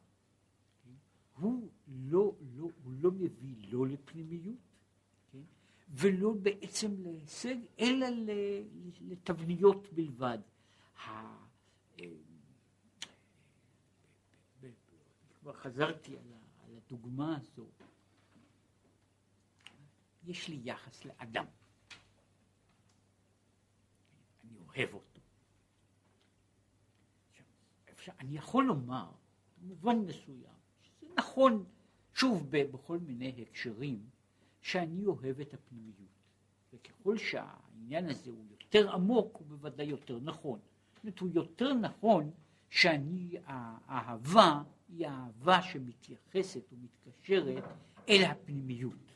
[1.42, 4.58] הוא לא, לא, הוא לא מביא לא לפנימיות,
[5.32, 5.42] כן?
[5.90, 8.08] ולא בעצם להישג, אלא
[9.02, 10.40] לתבניות בלבד.
[11.08, 11.38] אה,
[15.42, 16.24] כבר חזרתי על,
[16.78, 17.68] הדוגמה הזו.
[20.24, 21.46] יש לי יחס לאדם.
[24.44, 25.22] אני אוהב אותו.
[27.88, 29.12] עכשיו, אני יכול לומר,
[29.58, 30.61] במובן מסוים,
[31.18, 31.64] נכון,
[32.14, 34.00] שוב, בכל מיני הקשרים,
[34.62, 36.12] שאני אוהב את הפנימיות.
[36.74, 40.60] וככל שהעניין הזה הוא יותר עמוק, הוא בוודאי יותר נכון.
[40.94, 42.32] זאת אומרת, הוא יותר נכון
[42.70, 47.64] שאני, האהבה היא האהבה שמתייחסת ומתקשרת
[48.10, 49.12] אל הפנימיות.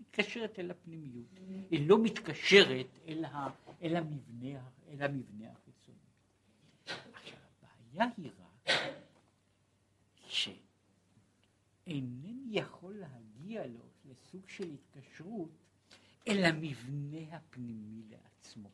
[0.00, 1.40] מתקשרת אל הפנימיות.
[1.70, 3.48] היא לא מתקשרת אל, ה,
[3.82, 5.98] אל, המבנה, אל המבנה החיצוני.
[6.84, 8.47] עכשיו, הבעיה היא רק
[11.88, 15.50] שאינני יכול להגיע לו לסוג של התקשרות
[16.28, 18.70] אל המבנה הפנימי לעצמו.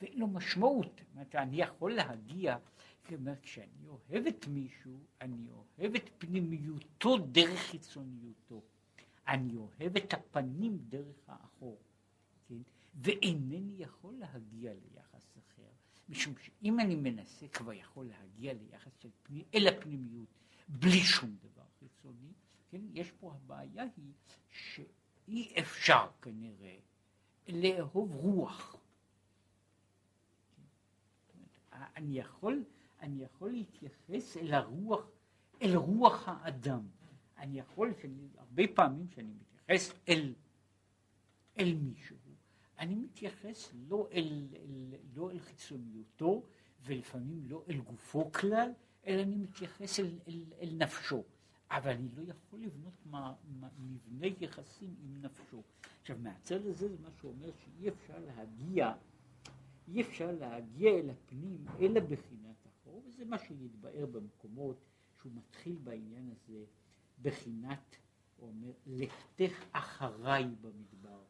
[0.00, 0.86] ואין לו משמעות.
[0.86, 2.56] זאת אומרת, אני יכול להגיע,
[3.06, 8.62] כלומר, כשאני אוהב את מישהו, אני אוהב את פנימיותו דרך חיצוניותו.
[9.28, 11.78] אני אוהב את הפנים דרך האחור,
[12.48, 12.62] כן?
[12.94, 15.70] ואינני יכול להגיע ליחס אחר,
[16.08, 20.28] משום שאם אני מנסה כבר יכול להגיע ליחס של פני, אל הפנימיות
[20.72, 22.32] בלי שום דבר חיצוני,
[22.68, 22.80] כן?
[22.92, 24.12] יש פה הבעיה היא
[24.50, 26.76] שאי אפשר כנראה
[27.48, 28.76] לאהוב רוח.
[31.72, 32.64] אני יכול,
[33.00, 35.10] אני יכול להתייחס אל הרוח,
[35.62, 36.88] אל רוח האדם.
[37.38, 40.34] אני יכול, שאני, הרבה פעמים שאני מתייחס אל,
[41.58, 42.16] אל מישהו,
[42.78, 46.42] אני מתייחס לא אל, אל, לא אל חיצוניותו
[46.80, 48.72] ולפעמים לא אל גופו כלל,
[49.06, 51.22] אלא אני מתייחס אל, אל, אל נפשו.
[51.70, 55.62] אבל אני לא יכול לבנות מה, מה, מבנה יחסים עם נפשו.
[56.00, 58.92] עכשיו מהצד הזה זה מה שאומר שאי אפשר להגיע,
[59.88, 64.84] אי אפשר להגיע אל הפנים אלא בחינת החור, וזה מה שיתבאר במקומות
[65.20, 66.64] שהוא מתחיל בעניין הזה
[67.22, 67.96] בחינת,
[68.36, 71.22] הוא אומר, לכתך אחריי במדבר,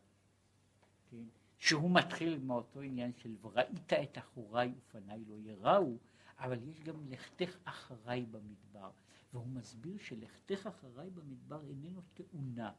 [1.11, 1.25] כן?
[1.59, 5.97] שהוא מתחיל מאותו עניין של וראית את אחוריי ופניי לא יראו,
[6.41, 8.91] אבל יש גם לכתך אחריי במדבר,
[9.33, 12.73] והוא מסביר שלכתך אחריי במדבר איננו תאונה,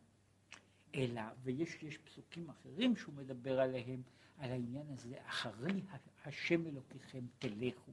[0.96, 4.02] אלא, ויש יש פסוקים אחרים שהוא מדבר עליהם,
[4.38, 5.82] על העניין הזה, אחרי
[6.26, 7.92] השם אלוקיכם תלכו.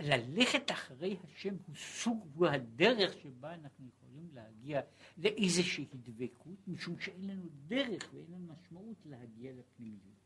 [0.00, 4.80] ללכת אחרי השם הוא סוג, הוא הדרך שבה אנחנו יכולים להגיע
[5.18, 10.19] לאיזושהי דבקות, משום שאין לנו דרך ואין לנו משמעות להגיע לפנימיות.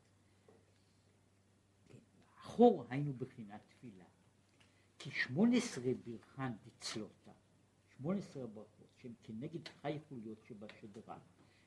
[2.54, 4.04] אחור היינו בחינת תפילה.
[4.98, 7.30] כי שמונה עשרה ברכן דצלותה,
[7.96, 11.18] שמונה עשרה ברכות שהן כנגד חי חוליות שבשדרה,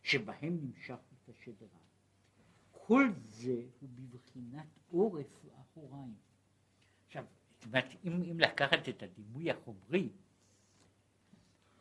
[0.04, 1.80] שבהם נמשך את השדרה.
[2.71, 6.15] כל זה הוא בבחינת עורף אחוריים.
[7.06, 10.10] עכשיו, זאת אומרת, אם, אם לקחת את הדימוי החומרי,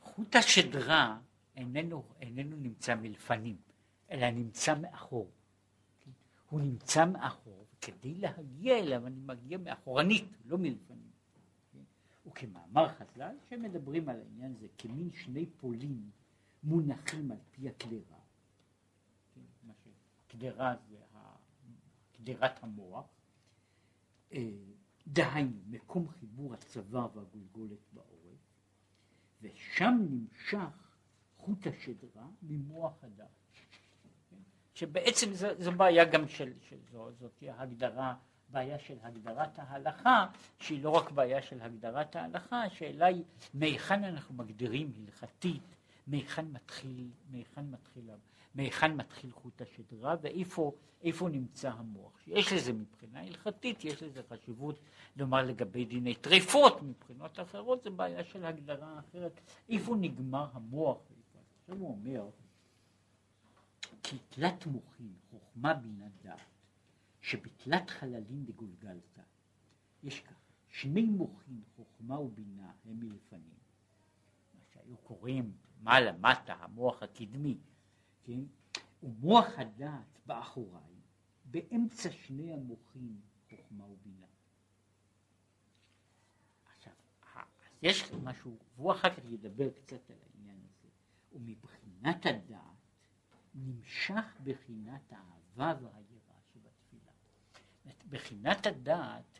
[0.00, 1.20] חוט השדרה
[1.56, 3.56] איננו, איננו נמצא מלפנים,
[4.10, 5.30] אלא נמצא מאחור.
[6.50, 11.10] הוא נמצא מאחור, וכדי להגיע אליו אני מגיע מאחורנית, לא מלפנים.
[12.26, 16.10] וכמאמר חז"ל, שמדברים על העניין הזה כמין שני פולים
[16.62, 18.18] מונחים על פי הקדרה.
[20.28, 20.96] קדרה זה
[22.12, 23.06] קדרת המוח.
[24.32, 24.50] אה,
[25.06, 28.40] דהיינו, מקום חיבור הצוואר והגולגולת בעורף,
[29.42, 30.92] ושם נמשך
[31.36, 33.45] חוט השדרה ממוח הדת.
[34.76, 38.14] שבעצם זו, זו בעיה גם של, של זו, זאת הגדרה,
[38.48, 40.26] בעיה של הגדרת ההלכה,
[40.60, 43.22] שהיא לא רק בעיה של הגדרת ההלכה, השאלה היא
[43.54, 45.62] מהיכן אנחנו מגדירים הלכתית,
[46.06, 48.10] מהיכן מתחיל, מהיכן מתחיל,
[48.54, 52.20] מהיכן מתחיל חוט השדרה ואיפה נמצא המוח.
[52.26, 54.78] יש לזה מבחינה הלכתית, יש לזה חשיבות,
[55.16, 60.98] נאמר לגבי דיני טריפות, מבחינות אחרות זה בעיה של הגדרה אחרת, איפה נגמר המוח.
[61.62, 62.28] עכשיו הוא אומר,
[64.08, 66.40] כי תלת מוחין, חוכמה בינה דעת,
[67.20, 69.22] שבתלת חללים דגולגלתא,
[70.02, 70.34] יש כך,
[70.68, 73.58] שני מוחין, חוכמה ובינה, הם מלפנים.
[74.54, 77.58] מה שהיו קוראים מעלה מטה, המוח הקדמי,
[78.22, 78.40] כן?
[79.02, 81.00] ומוח הדעת באחוריי,
[81.44, 84.26] באמצע שני המוחים חוכמה ובינה.
[86.74, 86.92] עכשיו,
[87.82, 90.88] יש משהו, והוא אחר כך ידבר קצת על העניין הזה,
[91.32, 92.75] ומבחינת הדעת
[93.56, 97.12] נמשך בחינת האהבה והיראה שבתפילה.
[98.08, 99.38] בחינת הדעת,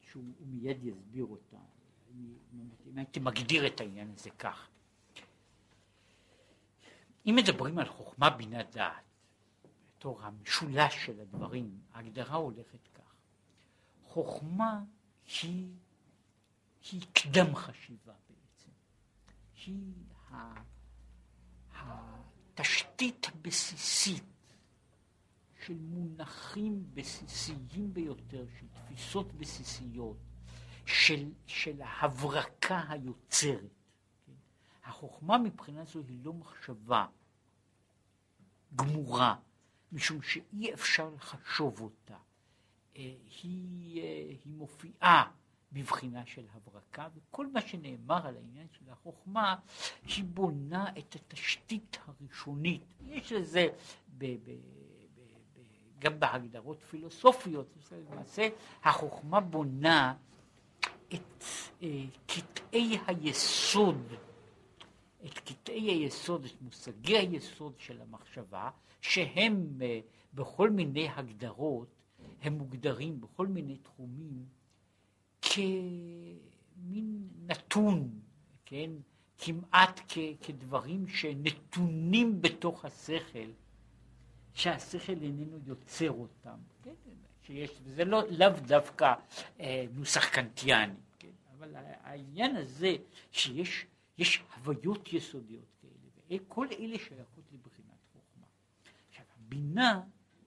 [0.00, 1.58] שהוא מיד יסביר אותה,
[2.86, 4.68] אם הייתי מגדיר את העניין הזה כך,
[7.26, 9.04] אם מדברים על חוכמה בינה דעת,
[9.96, 13.14] בתור המשולש של הדברים, ההגדרה הולכת כך.
[14.02, 14.84] חוכמה
[15.42, 15.68] היא,
[16.92, 18.70] היא קדם חשיבה בעצם.
[19.66, 19.92] היא
[23.02, 24.24] התשתית הבסיסית
[25.64, 30.16] של מונחים בסיסיים ביותר, של תפיסות בסיסיות,
[30.86, 33.70] של, של ההברקה היוצרת.
[34.84, 37.06] החוכמה מבחינה זו היא לא מחשבה
[38.74, 39.36] גמורה,
[39.92, 42.16] משום שאי אפשר לחשוב אותה.
[42.96, 45.30] אה, היא, אה, היא מופיעה
[45.72, 49.56] בבחינה של הברקה, וכל מה שנאמר על העניין של החוכמה,
[50.04, 52.94] היא בונה את התשתית הראשונית.
[53.06, 53.68] יש לזה
[54.18, 54.50] ב, ב, ב,
[55.14, 55.60] ב,
[55.98, 57.66] גם בהגדרות פילוסופיות,
[58.10, 58.48] למעשה
[58.84, 60.14] החוכמה בונה
[61.14, 61.44] את
[61.82, 64.12] אה, קטעי היסוד
[65.26, 68.70] את קטעי היסוד, את מושגי היסוד של המחשבה,
[69.00, 70.00] שהם אה,
[70.34, 71.88] בכל מיני הגדרות,
[72.42, 74.44] הם מוגדרים בכל מיני תחומים
[75.42, 78.20] כמין נתון,
[78.66, 78.90] כן?
[79.38, 83.50] כמעט כ, כדברים שנתונים בתוך השכל,
[84.54, 86.94] שהשכל איננו יוצר אותם, כן?
[87.42, 89.14] שיש, וזה לא, לאו דווקא
[89.60, 91.28] אה, נוסח קנטיאני, כן?
[91.58, 92.96] אבל העניין הזה
[93.32, 93.86] שיש
[94.18, 98.46] יש הוויות יסודיות כאלה, וכל אלה שייכות לבחינת חוכמה.
[99.08, 100.00] עכשיו, הבינה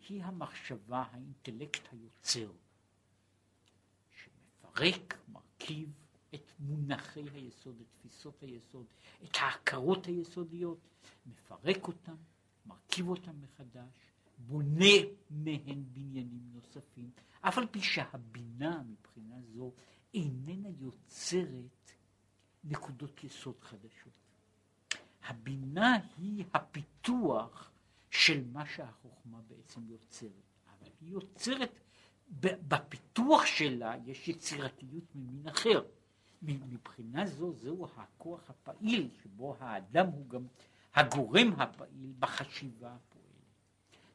[0.10, 2.52] היא המחשבה, האינטלקט היוצר,
[4.76, 5.90] שמפרק, מרכיב
[6.36, 8.86] את מונחי היסוד, את תפיסות היסוד,
[9.24, 10.80] את ההכרות היסודיות,
[11.26, 12.16] מפרק אותם,
[12.66, 14.96] מרכיב אותם מחדש, בונה
[15.30, 17.10] מהן בניינים נוספים,
[17.42, 19.72] אף על פי שהבינה מבחינה זו
[20.14, 21.92] איננה יוצרת
[22.64, 24.14] נקודות יסוד חדשות.
[25.24, 27.72] הבינה היא הפיתוח
[28.10, 30.32] של מה שהחוכמה בעצם יוצרת,
[30.68, 31.80] אבל היא יוצרת,
[32.68, 35.84] בפיתוח שלה יש יצירתיות ממין אחר.
[36.42, 40.48] מבחינה זו זהו הכוח הפעיל שבו האדם הוא גם
[40.96, 43.26] הגורם הפעיל בחשיבה הפועלת.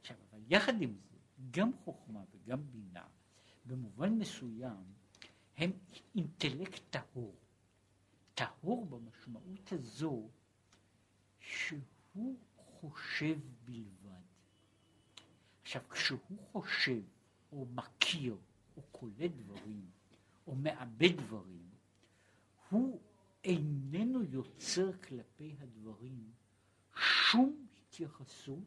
[0.01, 1.17] עכשיו, אבל יחד עם זה,
[1.51, 3.05] גם חוכמה וגם בינה,
[3.67, 4.85] במובן מסוים,
[5.57, 5.73] הם
[6.15, 7.35] אינטלקט טהור.
[8.35, 10.29] טהור במשמעות הזו
[11.41, 14.21] שהוא חושב בלבד.
[15.63, 17.01] עכשיו, כשהוא חושב,
[17.53, 18.37] או מכיר,
[18.77, 19.91] או קולט דברים,
[20.47, 21.69] או מאבד דברים,
[22.69, 23.01] הוא
[23.45, 26.33] איננו יוצר כלפי הדברים
[26.97, 28.65] שום התייחסות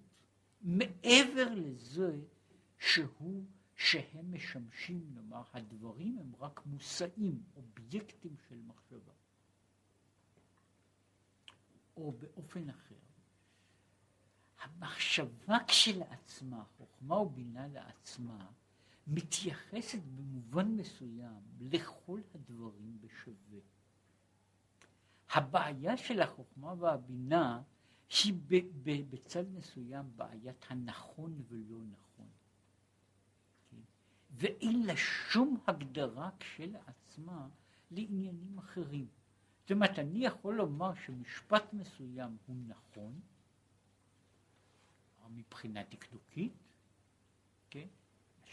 [0.61, 2.21] מעבר לזה
[2.79, 9.11] שהוא, שהם משמשים, נאמר, הדברים הם רק מושאים, אובייקטים של מחשבה.
[11.97, 12.95] או באופן אחר,
[14.61, 18.51] המחשבה כשלעצמה, חוכמה ובינה לעצמה,
[19.07, 23.59] מתייחסת במובן מסוים לכל הדברים בשווה.
[25.33, 27.61] הבעיה של החוכמה והבינה
[28.23, 28.33] היא
[29.09, 32.27] בצד מסוים בעיית הנכון ולא נכון.
[33.71, 33.81] כן?
[34.31, 37.47] ואין לה שום הגדרה כשלעצמה
[37.91, 39.07] לעניינים אחרים.
[39.61, 43.19] זאת אומרת, אני יכול לומר שמשפט מסוים הוא נכון,
[45.35, 46.53] מבחינה דקדוקית,
[47.69, 47.87] כן?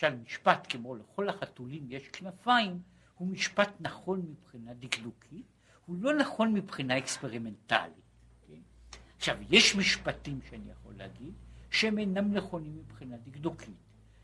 [0.03, 2.83] למשל משפט כמו לכל החתולים יש כנפיים,
[3.15, 5.47] הוא משפט נכון מבחינה דקדוקית,
[5.87, 8.05] הוא לא נכון מבחינה אקספרימנטלית.
[8.47, 8.61] כן?
[9.17, 11.35] עכשיו, יש משפטים שאני יכול להגיד
[11.71, 13.77] שהם אינם נכונים מבחינה דקדוקית.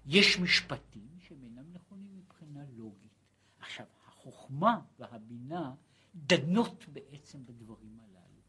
[0.07, 3.13] יש משפטים שהם אינם נכונים מבחינה לוגית.
[3.61, 5.75] עכשיו, החוכמה והבינה
[6.15, 8.43] דנות בעצם בדברים הללו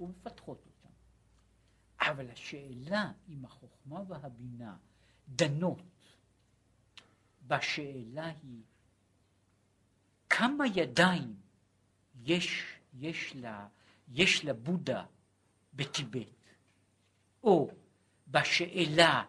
[0.00, 0.94] ומפתחות אותם.
[2.00, 4.76] אבל השאלה אם החוכמה והבינה
[5.28, 5.82] דנות
[7.48, 8.62] בשאלה היא
[10.28, 11.36] כמה ידיים
[12.22, 13.68] יש, יש, לה,
[14.08, 15.04] יש לבודה
[15.74, 16.28] בטיבט,
[17.42, 17.70] או
[18.28, 19.24] בשאלה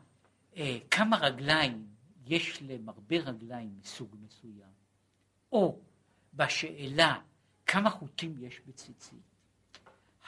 [0.57, 1.88] אה, כמה רגליים
[2.26, 4.74] יש למרבה רגליים מסוג מסוים,
[5.51, 5.80] או
[6.34, 7.22] בשאלה
[7.65, 9.30] כמה חוטים יש בציצית.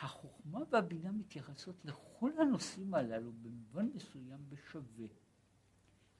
[0.02, 5.08] החוכמה והבינה מתייחסות לכל הנושאים הללו במובן מסוים בשווה.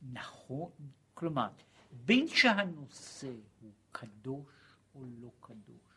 [0.02, 0.72] נכון,
[1.14, 1.48] כלומר,
[1.92, 4.54] בין שהנושא הוא קדוש
[4.96, 5.92] או לא קדוש,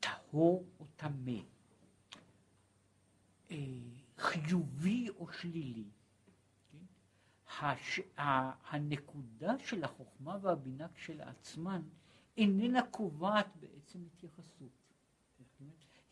[0.00, 1.40] טהור או טמא,
[3.50, 3.56] אה,
[4.18, 5.88] חיובי או שלילי,
[6.72, 6.78] כן?
[7.60, 8.00] הש...
[8.16, 11.82] הנקודה של החוכמה והבינה כשלעצמן
[12.36, 14.79] איננה קובעת בעצם התייחסות.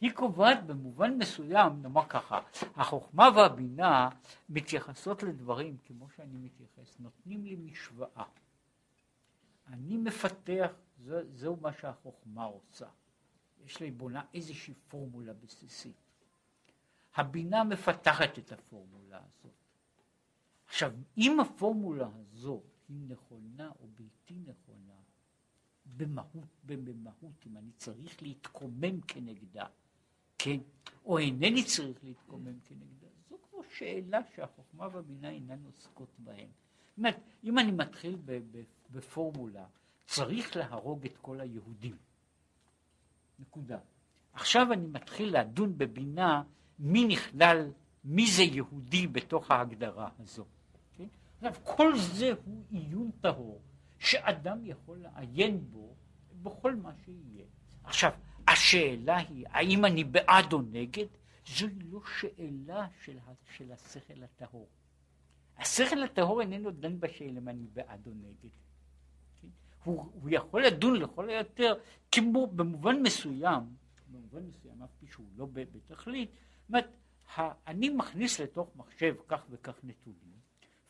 [0.01, 2.41] היא קובעת במובן מסוים, נאמר ככה,
[2.77, 4.09] החוכמה והבינה
[4.49, 8.25] מתייחסות לדברים כמו שאני מתייחס, נותנים לי משוואה.
[9.67, 12.87] אני מפתח, זה, זהו מה שהחוכמה עושה.
[13.65, 15.97] יש לי בונה איזושהי פורמולה בסיסית.
[17.15, 19.53] הבינה מפתחת את הפורמולה הזאת.
[20.67, 24.95] עכשיו, אם הפורמולה הזו היא נכונה או בלתי נכונה,
[25.97, 29.67] במהות, במהות, אם אני צריך להתקומם כנגדה,
[30.39, 30.59] כן,
[31.05, 36.49] או אינני צריך להתקומם כנגדה, זו כבר שאלה שהחוכמה והבינה אינן עוסקות בהן.
[36.89, 38.17] זאת אומרת, אם אני מתחיל
[38.91, 39.67] בפורמולה,
[40.07, 41.97] צריך להרוג את כל היהודים.
[43.39, 43.79] נקודה.
[44.33, 46.43] עכשיו אני מתחיל לדון בבינה
[46.79, 47.71] מי נכלל,
[48.05, 50.45] מי זה יהודי בתוך ההגדרה הזו.
[50.97, 51.07] כן?
[51.37, 53.61] עכשיו, כל זה הוא עיון טהור.
[53.99, 55.95] שאדם יכול לעיין בו
[56.43, 57.45] בכל מה שיהיה.
[57.85, 58.13] עכשיו,
[58.53, 61.07] השאלה היא, האם אני בעד או נגד?
[61.47, 63.19] זוהי לא שאלה של,
[63.57, 64.69] של השכל הטהור.
[65.59, 68.51] השכל הטהור איננו דן בשאלה אם אני בעד או נגד.
[69.41, 69.49] כן?
[69.85, 71.75] הוא, הוא יכול לדון לכל היותר,
[72.13, 73.63] כמו במובן מסוים,
[74.11, 76.91] במובן מסוים, אף פי שהוא לא בתכלית, זאת אומרת,
[77.67, 80.39] אני מכניס לתוך מחשב כך וכך נתונים,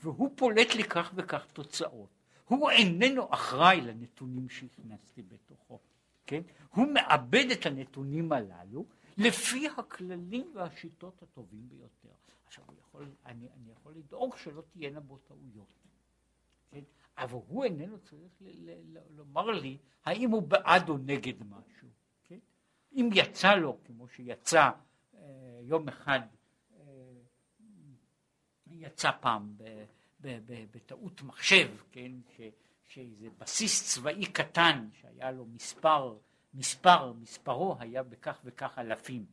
[0.03, 2.09] והוא פולט לי כך וכך תוצאות.
[2.45, 5.81] הוא איננו אחראי לנתונים שהכנסתי בתוכו,
[6.29, 6.43] כן?
[6.75, 12.15] הוא מאבד את הנתונים הללו לפי הכללים והשיטות הטובים ביותר.
[12.47, 15.75] עכשיו, יכול, אני, אני יכול לדאוג שלא תהיינה בו טעויות,
[16.71, 16.83] כן?
[17.19, 21.89] אבל הוא איננו צריך ל, ל, ל, לומר לי האם הוא בעד או נגד משהו,
[22.25, 22.39] כן?
[22.93, 24.71] אם יצא לו, כמו שיצא
[25.15, 26.21] אה, יום אחד,
[26.77, 26.85] אה,
[28.71, 29.85] יצא פעם ב,
[30.21, 32.13] ב, ב, בטעות מחשב, כן?
[32.37, 32.41] ש,
[32.89, 36.19] שאיזה בסיס צבאי קטן שהיה לו מספר
[36.55, 39.27] מספר, מספרו היה בכך וכך אלפים,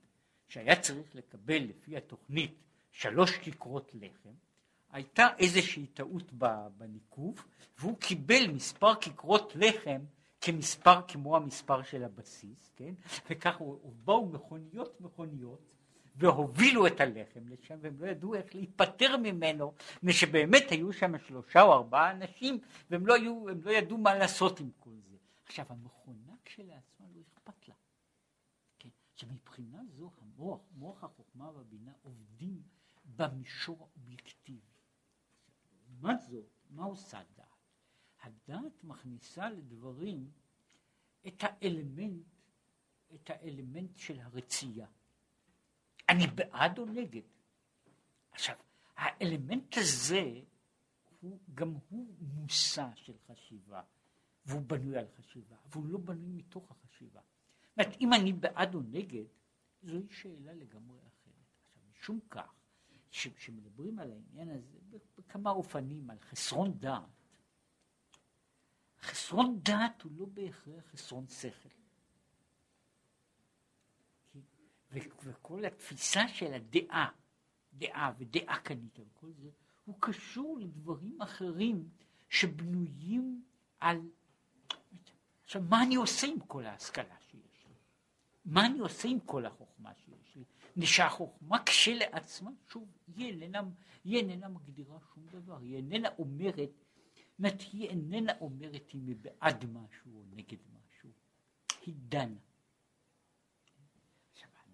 [0.47, 2.55] שהיה צריך לקבל לפי התוכנית
[2.91, 4.33] שלוש כיכרות לחם,
[4.91, 6.31] הייתה איזושהי טעות
[6.77, 7.45] בניקוב,
[7.79, 9.99] והוא קיבל מספר כיכרות לחם
[10.41, 12.93] כמספר כמו המספר של הבסיס, כן?
[13.29, 13.61] וכך
[14.05, 15.74] באו מכוניות מכוניות
[16.15, 21.61] והובילו את הלחם לשם והם לא ידעו איך להיפטר ממנו, מפני שבאמת היו שם שלושה
[21.61, 22.59] או ארבעה אנשים
[22.89, 25.17] והם לא, היו, לא ידעו מה לעשות עם כל זה.
[25.45, 27.05] עכשיו המכונה כשלעצמה
[29.15, 32.63] שמבחינה זו המוח, מוח החוכמה והבינה עובדים
[33.05, 34.73] במישור האובייקטיבי.
[35.87, 37.45] לעומת זאת, מה עושה דעת?
[38.21, 40.31] הדעת מכניסה לדברים
[41.27, 42.25] את האלמנט,
[43.15, 44.87] את האלמנט של הרצייה.
[46.09, 47.21] אני בעד או נגד?
[48.31, 48.55] עכשיו,
[48.97, 50.41] האלמנט הזה
[51.19, 53.81] הוא גם הוא מושא של חשיבה,
[54.45, 57.21] והוא בנוי על חשיבה, והוא לא בנוי מתוך החשיבה.
[57.77, 59.25] אומרת, אם אני בעד או נגד,
[59.81, 61.45] זוהי שאלה לגמרי אחרת.
[61.63, 62.53] עכשיו, משום כך,
[63.11, 64.77] כשמדברים על העניין הזה
[65.17, 67.03] בכמה אופנים, על חסרון דעת,
[69.01, 71.69] חסרון דעת הוא לא בהכרח חסרון שכל.
[74.91, 77.09] וכל התפיסה של הדעה,
[77.73, 79.49] דעה ודעה קנית וכל זה,
[79.85, 81.89] הוא קשור לדברים אחרים
[82.29, 83.43] שבנויים
[83.79, 84.01] על...
[85.43, 87.15] עכשיו, מה אני עושה עם כל ההשכלה
[88.45, 90.43] מה אני עושה עם כל החוכמה שיש לי?
[90.69, 93.61] מפני שהחוכמה כשלעצמה, שוב, היא איננה,
[94.03, 96.69] היא איננה מגדירה שום דבר, היא איננה אומרת,
[97.39, 101.09] זאת היא איננה אומרת אם היא בעד משהו או נגד משהו,
[101.85, 102.39] היא דנה.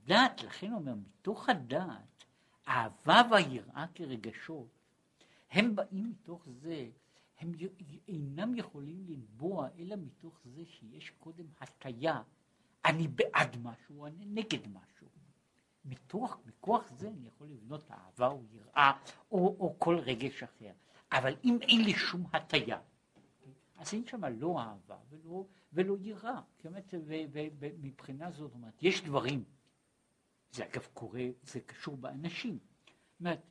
[0.04, 2.24] הדעת, לכן אומר, מתוך הדעת,
[2.66, 4.68] האהבה והיראה כרגשות,
[5.52, 6.90] הם באים מתוך זה,
[7.40, 7.52] הם
[8.08, 12.22] אינם יכולים לנבוע אלא מתוך זה שיש קודם הטיה
[12.86, 15.08] אני בעד משהו, אני נגד משהו.
[15.86, 18.92] מתוך, מכוח זה אני יכול לבנות אהבה או יראה
[19.32, 20.72] או, או כל רגש אחר.
[21.12, 22.80] אבל אם אין לי שום הטיה,
[23.78, 26.42] אז אין שם לא אהבה ולא, ולא יראה.
[27.60, 29.44] ומבחינה זאת, אומרת, יש דברים,
[30.52, 32.60] זה אגב קורה, זה קשור באנשים.
[33.20, 33.42] אומרת,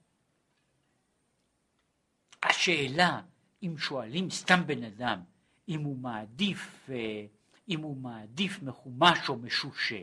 [2.43, 3.23] השאלה,
[3.63, 5.21] אם שואלים סתם בן אדם,
[5.69, 7.27] אם הוא מעדיף אה,
[7.71, 10.01] אם הוא מעדיף מחומש או משושה,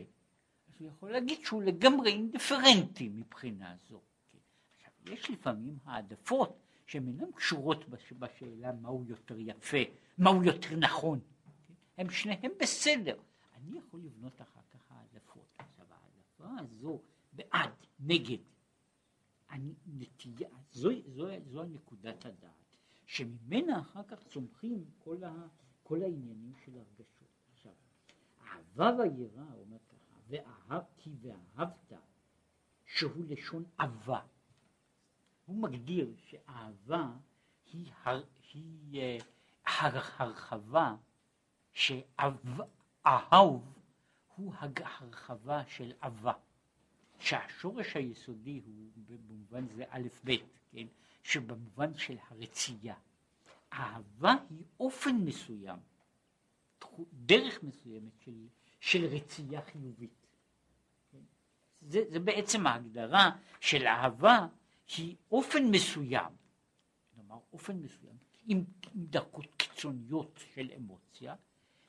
[0.68, 4.00] אז הוא יכול להגיד שהוא לגמרי אינדיפרנטי מבחינה זו.
[4.76, 8.12] עכשיו, יש לפעמים העדפות שהן אינן קשורות בש...
[8.12, 9.76] בשאלה מהו יותר יפה,
[10.18, 11.20] מהו יותר נכון.
[11.98, 13.16] הם שניהם בסדר.
[13.56, 14.57] אני יכול לבנות אחר
[16.40, 17.00] העדפה הזו
[17.32, 17.70] בעד,
[18.00, 18.38] נגד,
[19.50, 22.76] אני נטייה, זו, זו, זו הנקודת הדעת,
[23.06, 25.46] שממנה אחר כך צומחים כל, ה,
[25.82, 27.28] כל העניינים של הרגשות.
[28.42, 31.92] אהבה ויראה, אומר ככה, ואהבתי ואהבת,
[32.86, 34.20] שהוא לשון אהבה.
[35.46, 37.10] הוא מגדיר שאהבה
[37.72, 38.22] היא, הר,
[38.52, 39.18] היא אה,
[39.66, 40.96] הר, הרחבה,
[41.72, 43.77] שאהוב
[44.38, 46.32] הוא הרחבה של אהבה.
[47.18, 50.32] שהשורש היסודי הוא במובן זה א' ב',
[50.72, 50.86] כן?
[51.22, 52.94] שבמובן של הרצייה.
[53.72, 55.78] אהבה היא אופן מסוים
[57.12, 58.46] דרך מסוימת של,
[58.80, 60.26] של רצייה חיובית.
[61.80, 63.30] זה, זה בעצם ההגדרה
[63.60, 64.46] של אהבה
[64.96, 66.32] היא אופן מסוים,
[67.14, 68.16] כלומר אופן מסוים,
[68.46, 68.64] עם,
[68.94, 71.34] עם דרכות קיצוניות של אמוציה,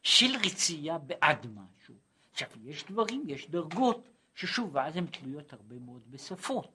[0.04, 1.96] של רצייה בעד משהו.
[2.42, 6.72] עכשיו יש דברים, יש דרגות, ששוב, ואז הן תלויות הרבה מאוד בשפות.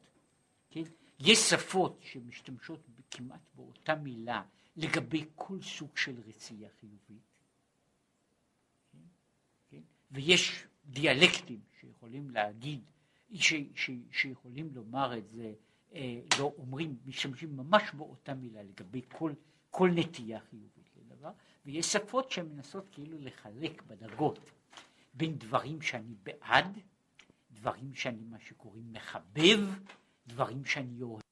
[0.70, 0.82] כן?
[1.20, 4.42] יש שפות שמשתמשות כמעט באותה מילה
[4.76, 7.22] לגבי כל סוג של רצייה חיובית,
[10.10, 12.80] ויש דיאלקטים שיכולים להגיד,
[13.34, 15.52] ש, ש, שיכולים לומר את זה,
[15.94, 19.32] אה, לא אומרים, משתמשים ממש באותה מילה לגבי כל,
[19.70, 21.30] כל נטייה חיובית לדבר,
[21.66, 24.38] ויש שפות שמנסות כאילו לחלק בדרגות
[25.14, 26.78] בין דברים שאני בעד,
[27.50, 29.58] דברים שאני מה שקוראים מחבב,
[30.26, 31.23] דברים שאני אוהב.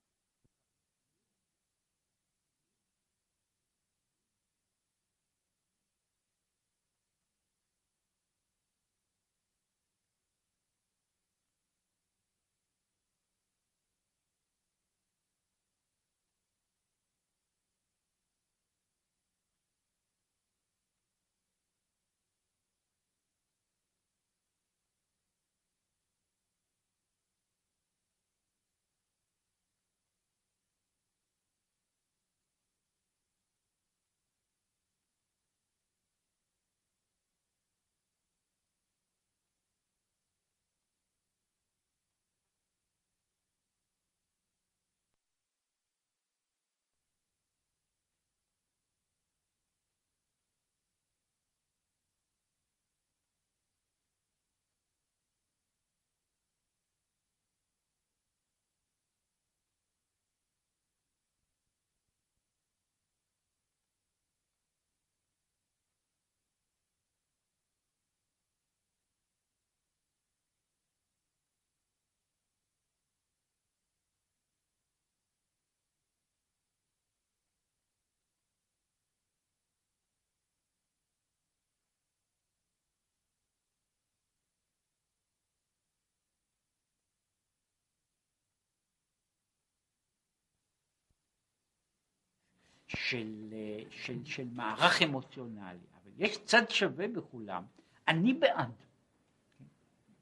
[92.96, 93.54] של,
[93.90, 97.64] של, של מערך אמוציונלי, אבל יש צד שווה בכולם,
[98.08, 98.72] אני בעד.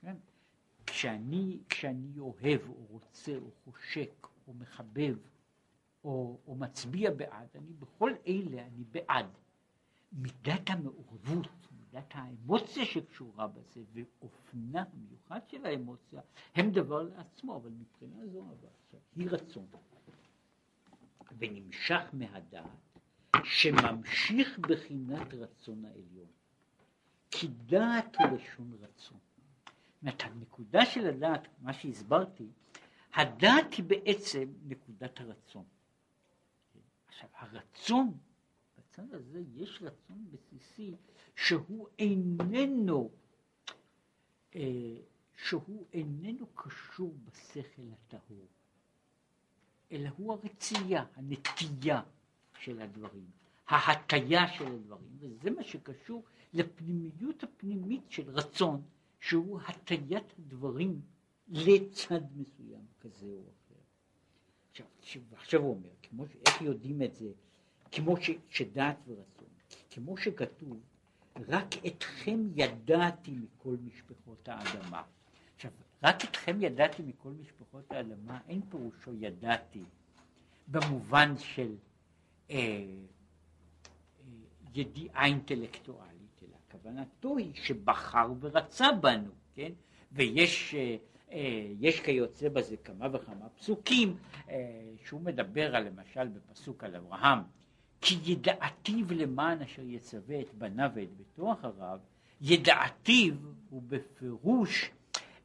[0.01, 0.17] כן?
[0.87, 5.17] כשאני, כשאני אוהב או רוצה או חושק או מחבב
[6.05, 9.27] או, או מצביע בעד, אני בכל אלה אני בעד.
[10.13, 11.49] מידת המעורבות,
[11.79, 16.21] מידת האמוציה שקשורה בזה ואופנה המיוחד של האמוציה
[16.55, 19.67] הם דבר לעצמו, אבל מבחינה זו אבל היא רצון.
[21.39, 22.99] ונמשך מהדעת,
[23.45, 26.29] שממשיך בחינת רצון העליון.
[27.31, 29.19] כי דעת הוא לשון רצון.
[30.03, 32.49] זאת הנקודה של הדעת, מה שהסברתי,
[33.15, 35.65] הדעת היא בעצם נקודת הרצון.
[37.09, 38.19] עכשיו, הרצון,
[38.79, 40.95] בצד הזה יש רצון בסיסי
[41.37, 43.11] שהוא איננו,
[44.55, 44.97] אה,
[45.37, 48.47] שהוא איננו קשור בשכל הטהור.
[49.93, 52.03] אלא הוא הרצייה, הנטייה
[52.61, 53.31] של הדברים,
[53.69, 58.83] ההטיה של הדברים, וזה מה שקשור לפנימיות הפנימית של רצון,
[59.21, 61.01] שהוא הטיית הדברים
[61.49, 63.81] לצד מסוים כזה או אחר.
[65.01, 67.31] עכשיו, עכשיו הוא אומר, כמו, איך יודעים את זה,
[67.93, 69.49] כמו ש, שדעת ורצון,
[69.91, 70.81] כמו שכתוב,
[71.49, 75.03] רק אתכם ידעתי מכל משפחות האדמה.
[75.57, 75.71] עכשיו,
[76.03, 79.85] רק אתכם ידעתי מכל משפחות האדמה, אין פירושו ידעתי
[80.69, 81.75] במובן של
[82.51, 82.85] אה, אה,
[84.75, 89.73] ידיעה אינטלקטואלית, אלא כוונתו היא שבחר ורצה בנו, כן?
[90.13, 90.97] ויש אה,
[91.33, 94.17] אה, יש כיוצא בזה כמה וכמה פסוקים
[94.49, 94.57] אה,
[95.05, 97.39] שהוא מדבר על למשל בפסוק על אברהם
[98.01, 101.99] כי ידעתיו למען אשר יצווה את בניו ואת ביתו אחריו
[102.41, 103.35] ידעתיו
[103.71, 104.91] הוא בפירוש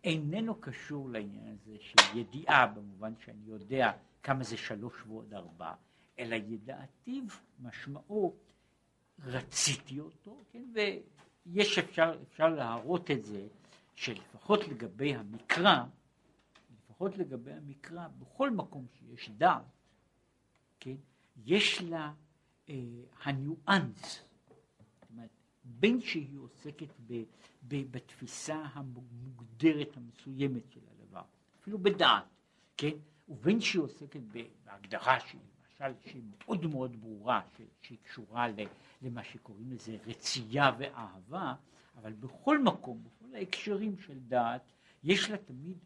[0.06, 3.92] איננו קשור לעניין הזה של ידיעה במובן שאני יודע
[4.24, 5.74] כמה זה שלוש ועוד ארבע,
[6.20, 7.24] אלא ידעתיו
[7.60, 8.36] משמעו
[9.24, 13.48] רציתי אותו, כן, ויש אפשר, אפשר להראות את זה
[13.96, 15.84] שלפחות לגבי המקרא,
[16.76, 19.64] לפחות לגבי המקרא, בכל מקום שיש דעת,
[20.80, 20.96] כן,
[21.46, 22.12] יש לה
[22.70, 22.76] אה,
[23.24, 24.24] הניואנס
[25.66, 27.24] בין שהיא עוסקת ב,
[27.68, 31.24] ב, בתפיסה המוגדרת המסוימת של הדבר,
[31.62, 32.24] אפילו בדעת,
[32.78, 32.92] כן?
[33.30, 34.22] ובין שהיא עוסקת
[34.66, 35.42] בהגדרה שהיא
[35.82, 37.42] למשל שהיא מאוד מאוד ברורה,
[37.82, 38.48] שהיא קשורה
[39.02, 41.56] למה שקוראים לזה רצייה ואהבה,
[41.96, 44.62] אבל בכל מקום, בכל ההקשרים של דעת,
[45.04, 45.78] יש לה תמיד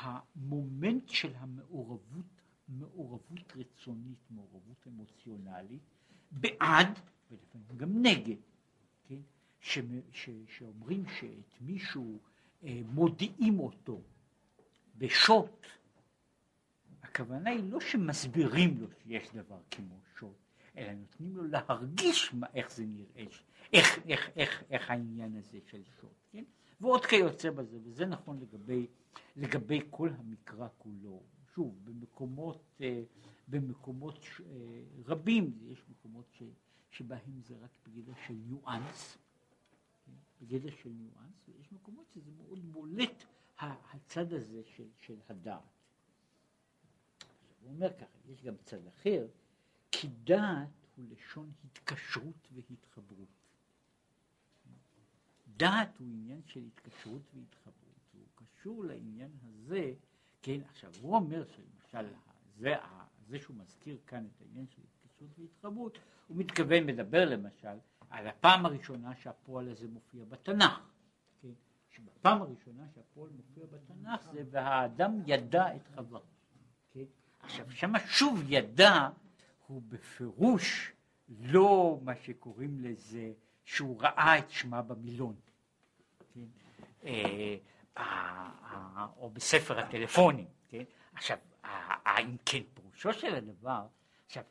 [0.00, 2.26] המומנט של המעורבות,
[2.68, 5.82] מעורבות רצונית, מעורבות אמוציונלית,
[6.30, 6.98] בעד
[7.30, 8.36] ולפעמים גם נגד.
[9.10, 9.20] כן?
[9.60, 9.78] ש,
[10.12, 12.18] ש, שאומרים שאת מישהו
[12.64, 14.00] אה, מודיעים אותו
[14.98, 15.66] בשוט,
[17.02, 20.36] הכוונה היא לא שמסבירים לו שיש דבר כמו שוט,
[20.76, 23.24] אלא נותנים לו להרגיש מה, איך זה נראה,
[23.72, 26.44] איך, איך, איך, איך העניין הזה של שוט, כן?
[26.80, 28.86] ועוד כיוצא בזה, וזה נכון לגבי,
[29.36, 31.22] לגבי כל המקרא כולו.
[31.54, 33.02] שוב, במקומות, אה,
[33.48, 36.42] במקומות אה, רבים, יש מקומות ש,
[36.90, 39.18] שבהם זה רק בגדר של ניואנס?
[40.40, 43.24] בגדר של ניואנס, ויש מקומות שזה מאוד בולט
[43.58, 45.62] הצד הזה של, של הדעת.
[47.60, 49.26] הוא אומר ככה, יש גם צד אחר,
[49.92, 53.28] כי דעת הוא לשון התקשרות והתחברות.
[55.56, 59.94] דעת הוא עניין של התקשרות והתחברות, והוא קשור לעניין הזה,
[60.42, 62.14] כן, עכשיו הוא אומר שלמשל
[62.58, 62.74] זה,
[63.28, 64.82] זה שהוא מזכיר כאן את העניין של
[65.20, 65.98] התקשרות והתחברות,
[66.28, 67.78] הוא מתכוון, מדבר למשל,
[68.10, 70.80] על הפעם הראשונה שהפועל הזה מופיע בתנ"ך,
[71.42, 71.48] כן,
[71.90, 76.20] שבפעם הראשונה שהפועל מופיע בתנ"ך זה והאדם ידע את חברו,
[76.90, 77.04] כן,
[77.40, 79.08] עכשיו שמה שוב ידע
[79.66, 80.92] הוא בפירוש
[81.40, 83.32] לא מה שקוראים לזה
[83.64, 85.34] שהוא ראה את שמה במילון,
[86.34, 86.46] כן?
[87.04, 87.56] אה,
[89.16, 90.84] או בספר הטלפונים, כן?
[91.12, 91.38] עכשיו,
[92.18, 93.86] אם כן פירושו של הדבר,
[94.26, 94.44] עכשיו,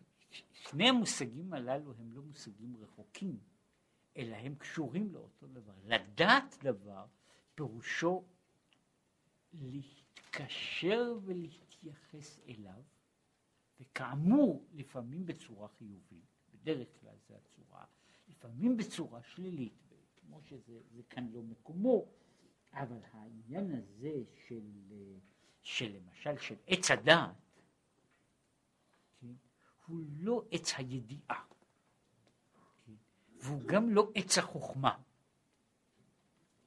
[0.60, 3.40] שני המושגים הללו הם לא מושגים רחוקים,
[4.18, 5.74] אלא הם קשורים לאותו דבר.
[5.86, 7.06] לדעת דבר,
[7.56, 8.24] פירושו
[9.54, 12.82] להתקשר ולהתייחס אליו,
[13.80, 17.86] וכאמור, לפעמים בצורה חיובית, בדרך כלל זה הצורה,
[18.28, 22.06] לפעמים בצורה שלילית, כמו שזה כאן לא מקומו,
[22.74, 24.62] אבל העניין הזה של,
[25.62, 27.49] של למשל, של עץ הדעת,
[29.90, 31.44] הוא לא עץ הידיעה,
[32.86, 32.94] כן,
[33.42, 34.98] והוא גם לא עץ החוכמה,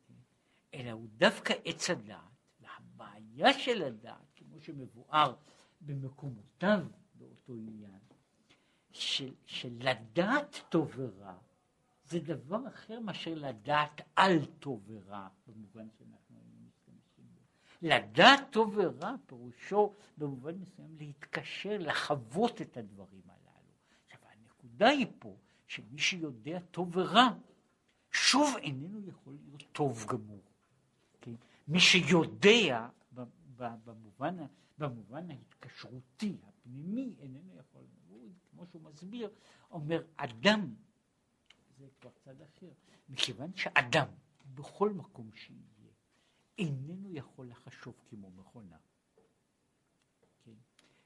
[0.08, 0.14] כן,
[0.74, 2.20] אלא הוא דווקא עץ הדעת,
[2.60, 5.34] והבעיה של הדעת, כמו שמבואר
[5.80, 7.98] במקומותיו באותו עניין,
[8.90, 11.38] של, של לדעת טוב ורע,
[12.04, 16.21] זה דבר אחר מאשר לדעת על טוב ורע, במובן בו.
[17.82, 23.72] לדעת טוב ורע פירושו במובן מסוים להתקשר, לחוות את הדברים הללו.
[24.04, 27.28] עכשיו הנקודה היא פה, שמי שיודע טוב ורע,
[28.10, 30.42] שוב איננו יכול להיות טוב גמור.
[31.20, 31.34] כן?
[31.68, 32.88] מי שיודע
[33.74, 34.36] במובן,
[34.78, 37.82] במובן ההתקשרותי, הפנימי, איננו יכול,
[38.50, 39.30] כמו שהוא מסביר,
[39.70, 40.74] אומר אדם
[41.78, 42.70] זה כבר צד אחר.
[43.08, 44.06] מכיוון שאדם,
[44.54, 45.71] בכל מקום שיהיה,
[46.58, 48.76] איננו יכול לחשוב כמו מכונה.
[50.44, 50.54] כן?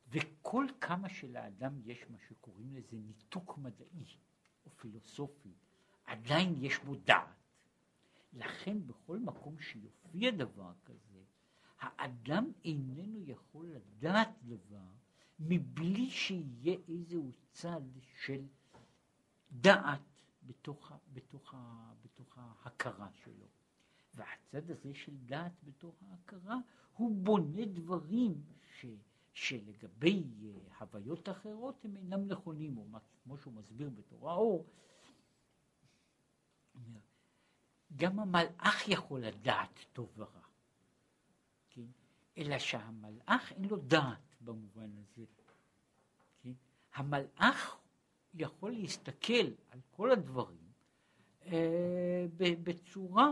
[0.08, 4.16] וכל כמה שלאדם יש מה שקוראים לזה ניתוק מדעי
[4.66, 5.54] או פילוסופי,
[6.04, 7.28] עדיין יש בו דעת.
[8.32, 11.22] לכן בכל מקום שיופיע דבר כזה,
[11.78, 14.88] האדם איננו יכול לדעת דבר
[15.38, 17.82] מבלי שיהיה איזהו צד
[18.24, 18.46] של
[19.50, 20.00] דעת
[20.42, 21.54] בתוך, בתוך,
[22.04, 23.46] בתוך ההכרה שלו.
[24.16, 26.56] והצד הזה של דעת בתוך ההכרה,
[26.96, 28.42] הוא בונה דברים
[28.80, 28.86] ש,
[29.32, 32.84] שלגבי אה, הוויות אחרות הם אינם נכונים, או
[33.24, 34.66] כמו שהוא מסביר בתורה האור,
[37.96, 40.40] גם המלאך יכול לדעת טוב ורע,
[41.70, 41.86] כן?
[42.38, 45.24] אלא שהמלאך אין לו דעת במובן הזה.
[46.42, 46.52] כן?
[46.94, 47.76] המלאך
[48.34, 50.72] יכול להסתכל על כל הדברים
[51.46, 53.30] אה, בצורה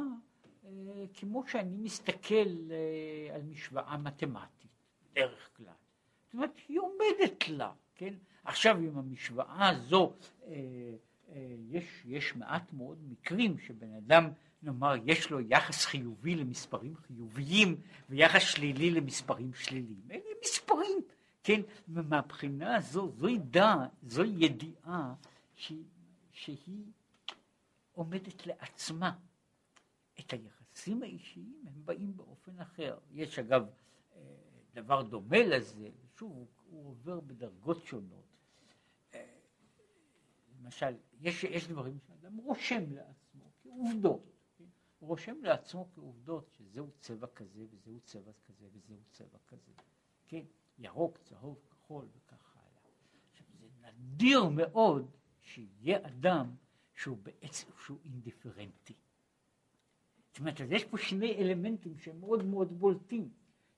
[1.15, 4.71] כמו שאני מסתכל אה, על משוואה מתמטית,
[5.13, 5.67] בדרך כלל.
[6.25, 8.15] זאת אומרת, היא עומדת לה, כן?
[8.45, 10.13] עכשיו עם המשוואה הזו,
[10.47, 10.53] אה,
[11.33, 14.31] אה, יש, יש מעט מאוד מקרים שבן אדם,
[14.63, 20.01] נאמר, יש לו יחס חיובי למספרים חיוביים ויחס שלילי למספרים שליליים.
[20.11, 20.99] אלה מספרים.
[21.43, 25.15] כן, ומהבחינה הזו, זוהי דעת, זוהי ידיעה
[25.55, 25.85] שהיא,
[26.33, 26.85] שהיא
[27.93, 29.13] עומדת לעצמה.
[30.21, 30.33] את
[30.75, 32.99] היחסים האישיים הם באים באופן אחר.
[33.11, 33.67] יש אגב
[34.17, 34.21] אה,
[34.75, 38.25] דבר דומה לזה, שוב, הוא, הוא עובר בדרגות שונות.
[39.15, 39.37] אה,
[40.59, 44.33] למשל, יש, יש דברים שאדם רושם לעצמו כעובדות.
[44.57, 44.65] כן?
[44.99, 49.73] הוא רושם לעצמו כעובדות שזהו צבע כזה וזהו צבע כזה וזהו צבע כזה.
[50.29, 50.45] כן?
[50.79, 52.83] ירוק, צהוב, כחול וכך הלאה.
[53.31, 55.11] עכשיו זה נדיר מאוד
[55.41, 56.55] שיהיה אדם
[56.95, 58.95] שהוא בעצם, שהוא אינדיפרנטי.
[60.35, 63.29] זאת אומרת, אז יש פה שני אלמנטים שהם מאוד מאוד בולטים.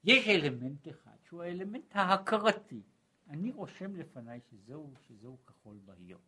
[0.05, 2.83] יש אלמנט אחד שהוא האלמנט ההכרתי.
[3.29, 6.19] אני רושם לפניי שזהו, שזהו כחול בהיר.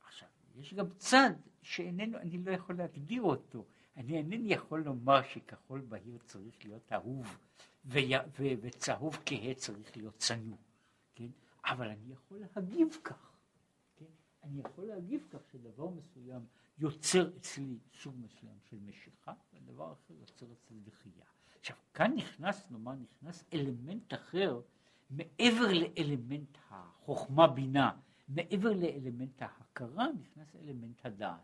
[0.00, 1.30] עכשיו, יש גם צד
[1.62, 3.64] שאיננו, אני לא יכול להגדיר אותו.
[3.96, 7.38] אני אינני יכול לומר שכחול בהיר צריך להיות אהוב
[8.40, 10.58] וצהוב כהה צריך להיות צנוע,
[11.14, 11.28] כן?
[11.64, 13.35] אבל אני יכול להגיב כך?
[14.46, 16.42] אני יכול להגיב כך שדבר מסוים
[16.78, 19.94] יוצר אצלי סוג מסוים של משיכה, והדבר
[21.96, 24.60] כאן נכנס, נאמר, נכנס אלמנט אחר
[25.10, 27.90] מעבר לאלמנט החוכמה בינה,
[28.28, 31.40] מעבר לאלמנט ההכרה, נכנס אלמנט הדעת.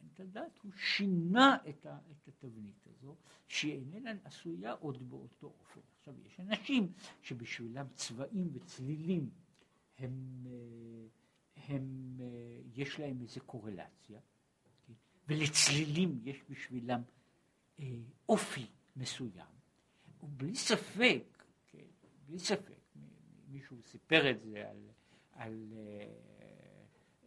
[0.00, 3.16] אלמנט הדעת הוא שינה את, ה, את התבנית הזו,
[3.48, 5.80] שהיא איננה עשויה עוד באותו אופן.
[5.98, 6.92] עכשיו, יש אנשים
[7.22, 9.30] שבשבילם צבעים וצלילים
[9.98, 11.06] הם, אה,
[11.68, 14.20] הם, אה, יש להם איזו קורלציה,
[14.86, 14.92] כן?
[15.28, 17.02] ולצלילים יש בשבילם
[17.80, 17.84] אה,
[18.28, 19.58] אופי מסוים,
[20.22, 21.86] ובלי ספק, כן,
[22.26, 22.78] בלי ספק,
[23.48, 24.76] מישהו סיפר את זה על,
[25.32, 26.04] על אה,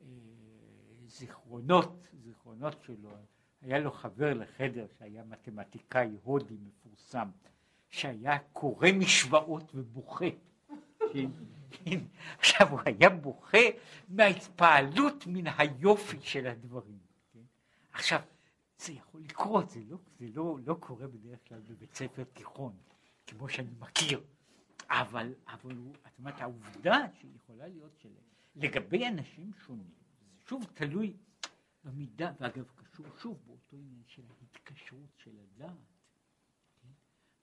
[0.01, 0.07] אה,
[1.05, 3.09] זיכרונות, זיכרונות שלו,
[3.61, 7.29] היה לו חבר לחדר שהיה מתמטיקאי הודי מפורסם,
[7.89, 10.25] שהיה קורא משוואות ובוכה.
[11.13, 11.99] כן.
[12.39, 13.57] עכשיו הוא היה בוכה
[14.09, 16.99] מההתפעלות מן היופי של הדברים.
[17.33, 17.39] כן?
[17.93, 18.21] עכשיו,
[18.77, 22.73] זה יכול לקרות, זה, לא, זה לא, לא קורה בדרך כלל בבית ספר תיכון,
[23.27, 24.21] כמו שאני מכיר,
[24.89, 28.09] אבל, אבל הוא, את אומרת, העובדה שיכולה להיות של...
[28.55, 31.13] לגבי אנשים שונים, זה שוב תלוי
[31.83, 35.71] במידה, ואגב קשור שוב באותו עניין של ההתקשרות של הדעת.
[36.81, 36.89] כן?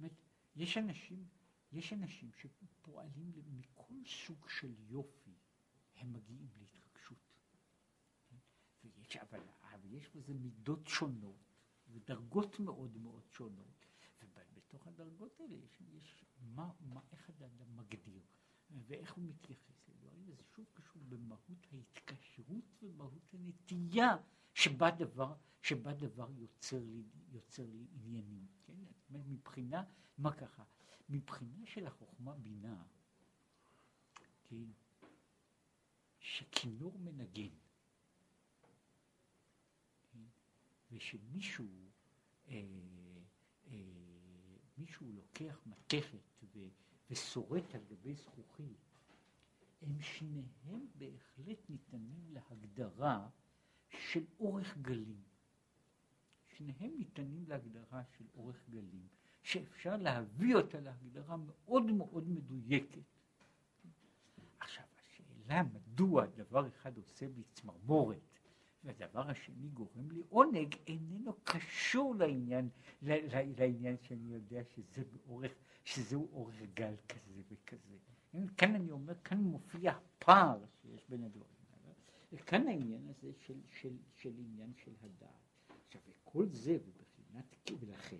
[0.00, 0.12] אומרת,
[0.56, 1.24] יש אנשים,
[1.72, 5.34] יש אנשים שפועלים מכל סוג של יופי,
[5.96, 7.18] הם מגיעים להתרגשות.
[8.84, 9.40] ויש, אבל
[9.84, 11.54] יש בזה מידות שונות
[11.88, 13.86] ודרגות מאוד מאוד שונות,
[14.22, 18.22] ובתוך הדרגות האלה יש, יש מה, מה, איך האדם מגדיר
[18.70, 19.87] ואיך הוא מתייחס
[20.18, 24.16] לדברים, וזה שוב קשור במהות ההתקשרות ומהות הנטייה
[24.54, 27.02] שבה דבר, שבה דבר יוצר לי,
[27.32, 28.84] יוצר לי עניינים, כן?
[29.10, 29.84] מבחינה,
[30.18, 30.64] מה ככה?
[31.08, 32.84] מבחינה של החוכמה בינה,
[34.44, 34.64] כן?
[36.20, 37.54] שכינור מנגן
[40.92, 41.66] ושמישהו
[42.48, 42.62] אה,
[43.66, 43.76] אה,
[44.78, 46.18] מישהו לוקח מתכת
[47.10, 48.87] ושורט על גבי זכוכית,
[49.82, 53.28] הם שניהם בהחלט ניתנים להגדרה
[53.90, 55.22] של אורך גלים.
[56.56, 59.08] שניהם ניתנים להגדרה של אורך גלים,
[59.42, 63.02] שאפשר להביא אותה להגדרה מאוד מאוד מדויקת.
[64.58, 68.20] עכשיו, השאלה מדוע דבר אחד עושה בי צמרמורת
[68.84, 72.68] והדבר השני גורם לי עונג, איננו קשור לעניין,
[73.02, 75.52] לעניין שאני יודע שזה באורך,
[75.84, 77.96] שזהו אורך גל כזה וכזה.
[78.56, 81.58] כאן אני אומר, כאן מופיע פער שיש בין הדברים.
[82.32, 85.72] וכאן העניין הזה של, של, של עניין של הדעת.
[85.86, 88.16] עכשיו, וכל זה, ובחינת, ולכן,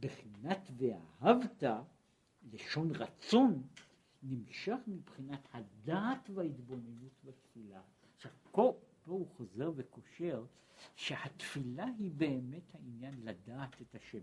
[0.00, 1.62] בחינת ואהבת,
[2.52, 3.62] לשון רצון,
[4.22, 7.80] נמשך מבחינת הדעת וההתבוננות בתפילה.
[8.16, 10.44] עכשיו, פה פה הוא חוזר וקושר
[10.96, 14.22] שהתפילה היא באמת העניין לדעת את השם.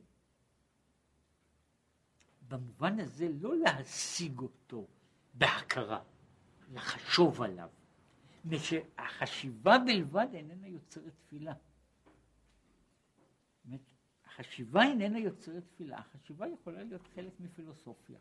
[2.48, 4.88] במובן הזה לא להשיג אותו
[5.34, 6.04] בהכרה,
[6.74, 7.70] לחשוב עליו.
[8.46, 11.54] מפני שהחשיבה בלבד איננה יוצרת תפילה.
[14.26, 18.20] החשיבה איננה יוצרת תפילה, החשיבה יכולה להיות חלק מפילוסופיה.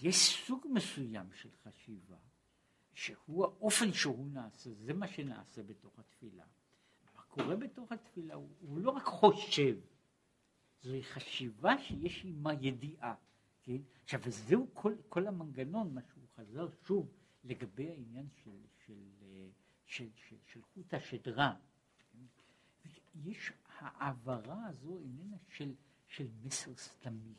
[0.00, 2.16] יש סוג מסוים של חשיבה
[2.94, 6.44] שהוא האופן שהוא נעשה, זה מה שנעשה בתוך התפילה.
[7.14, 9.76] מה קורה בתוך התפילה, הוא, הוא לא רק חושב,
[10.82, 13.14] זוהי חשיבה שיש עימה ידיעה,
[13.62, 13.76] כן?
[14.04, 17.08] עכשיו, וזהו כל, כל המנגנון, מה שהוא חזר שוב
[17.44, 18.98] לגבי העניין של, של,
[19.86, 21.54] של, של, של חוט השדרה.
[23.24, 25.74] יש, העברה הזו איננה של,
[26.08, 27.34] של מסר סתמי,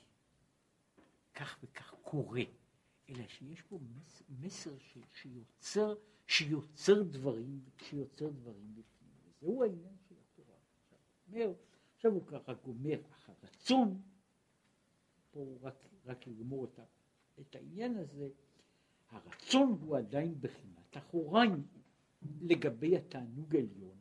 [1.33, 2.43] כך וכך קורה.
[3.09, 5.95] אלא שיש פה מסר, מסר ש, שיוצר,
[6.27, 9.13] שיוצר דברים, שיוצר דברים בפנים.
[9.25, 10.57] וזהו העניין של התורה.
[10.83, 11.53] עכשיו, אומר,
[12.04, 14.01] עכשיו הוא ככה גומר, אך הרצון,
[15.32, 16.80] פה הוא רק, רק לגמור את,
[17.39, 18.30] את העניין הזה,
[19.10, 21.68] הרצון הוא עדיין בחינת אחוריים
[22.41, 23.97] לגבי התענוג העליון,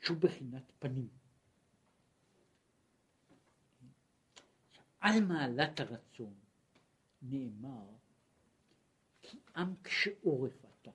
[0.00, 1.08] שהוא בחינת פנים.
[5.00, 6.34] על מעלת הרצון
[7.22, 7.86] נאמר
[9.56, 10.90] עם קשה עורף אתה.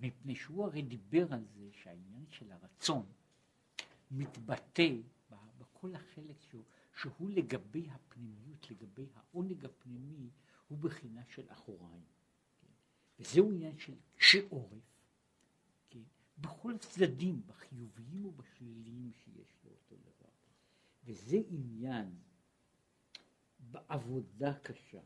[0.00, 3.06] מפני שהוא הרי דיבר על זה שהעניין של הרצון
[4.10, 4.92] מתבטא
[5.58, 6.64] בכל החלק שהוא,
[7.00, 10.30] שהוא לגבי הפנימיות, לגבי העונג הפנימי,
[10.68, 12.04] הוא בחינה של אחוריים.
[12.60, 12.66] כן?
[13.18, 14.82] וזהו עניין של קשה עורף,
[15.90, 16.02] כן?
[16.38, 20.30] בכל הצדדים, בחיוביים ובשליליים שיש לאותו דבר.
[21.04, 22.14] וזה עניין
[23.58, 25.00] בעבודה קשה.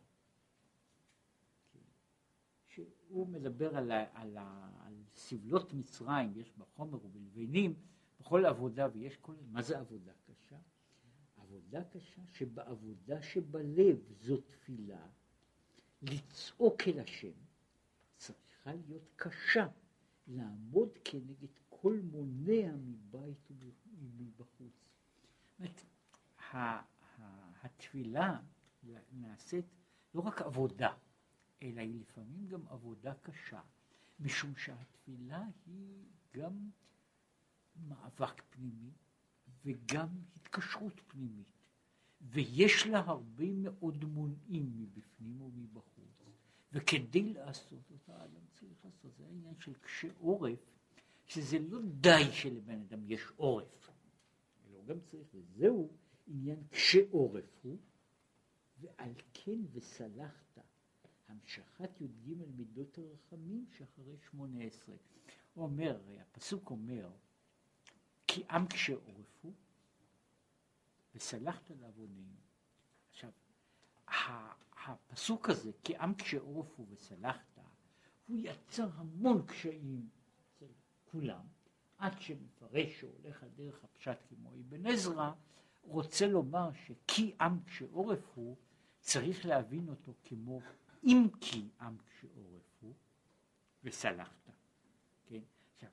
[2.74, 4.38] שהוא מדבר על, על,
[4.80, 7.74] על סבלות מצרים, יש בחומר ובלבנים,
[8.20, 9.34] בכל עבודה, ויש כל...
[9.50, 10.56] מה זה עבודה קשה?
[11.36, 15.06] עבודה קשה שבעבודה שבלב זו תפילה,
[16.02, 17.32] לצעוק אל השם,
[18.16, 19.66] צריכה להיות קשה,
[20.26, 23.48] לעמוד כנגד כל מונע מבית
[24.00, 24.84] ומבחוץ.
[27.62, 28.40] התפילה
[29.12, 29.64] נעשית
[30.14, 30.92] לא רק עבודה,
[31.62, 33.60] אלא היא לפעמים גם עבודה קשה,
[34.20, 36.04] משום שהתפילה היא
[36.34, 36.70] גם
[37.76, 38.90] מאבק פנימי
[39.64, 41.52] וגם התקשרות פנימית,
[42.20, 46.22] ויש לה הרבה מאוד מונעים מבפנים ומבחוץ,
[46.72, 50.58] וכדי לעשות אותה האדם צריך לעשות, זה העניין של קשה עורף,
[51.26, 53.90] שזה לא די שלבן אדם יש עורף,
[54.66, 55.90] אלא הוא גם צריך, וזהו
[56.26, 57.78] עניין קשה עורף הוא,
[58.80, 60.58] ועל כן וסלחת,
[61.32, 64.94] המשכת י"ג מידות הרחמים שאחרי שמונה עשרה.
[65.54, 67.10] הוא אומר, הפסוק אומר,
[68.26, 69.52] כי עם קשה עורף הוא,
[71.14, 72.34] וסלחת לעוונים.
[73.10, 73.30] עכשיו,
[74.86, 77.58] הפסוק הזה, כי עם קשה עורף הוא וסלחת,
[78.26, 80.08] הוא יצר המון קשיים
[80.56, 80.66] אצל
[81.04, 81.46] כולם,
[81.98, 85.32] עד שמפרש שהולך על דרך הפשט כמו אבן עזרא,
[85.82, 88.56] רוצה לומר שכי עם קשה עורף הוא,
[89.00, 90.60] צריך להבין אותו כמו
[91.04, 92.94] אם כי עם קשה עורף הוא,
[93.84, 94.50] וסלחת.
[95.26, 95.40] כן?
[95.74, 95.90] עכשיו,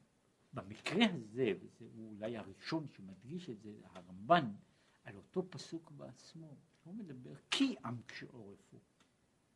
[0.54, 4.52] במקרה הזה, וזה אולי הראשון שמדגיש את זה, הרמב"ן,
[5.04, 8.80] על אותו פסוק בעצמו, הוא מדבר כי עם קשה עורף הוא.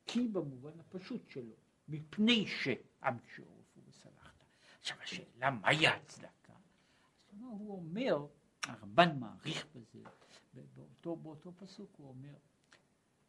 [0.06, 1.56] כי במובן הפשוט שלו,
[1.88, 4.46] מפני שעם קשה עורף הוא וסלחת.
[4.80, 6.54] עכשיו השאלה, מהי ההצדקה?
[7.34, 8.28] אז הוא אומר,
[8.64, 10.04] הרמב"ן מעריך בזה,
[10.76, 12.36] באותו, באותו פסוק הוא אומר,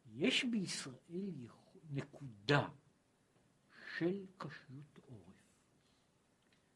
[0.07, 1.31] יש בישראל
[1.91, 2.68] נקודה
[3.97, 5.35] של קשיות עורף.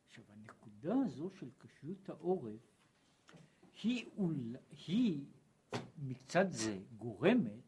[0.07, 2.61] עכשיו הנקודה הזו של קשיות העורף
[3.83, 4.07] היא,
[4.87, 5.25] היא
[5.99, 7.63] מצד זה גורמת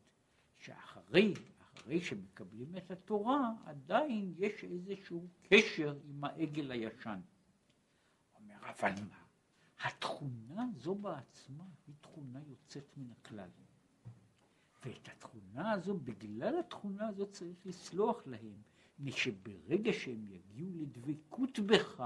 [0.59, 1.35] שאחרי
[1.81, 7.21] אחרי שמקבלים את התורה עדיין יש איזשהו קשר עם העגל הישן.
[8.35, 9.25] אומר אבל מה?
[9.81, 13.49] התכונה זו בעצמה היא תכונה יוצאת מן הכלל.
[14.85, 18.63] ואת התכונה הזו, בגלל התכונה הזו צריך לסלוח להם,
[18.99, 22.03] מפני שברגע שהם יגיעו לדבקות בך,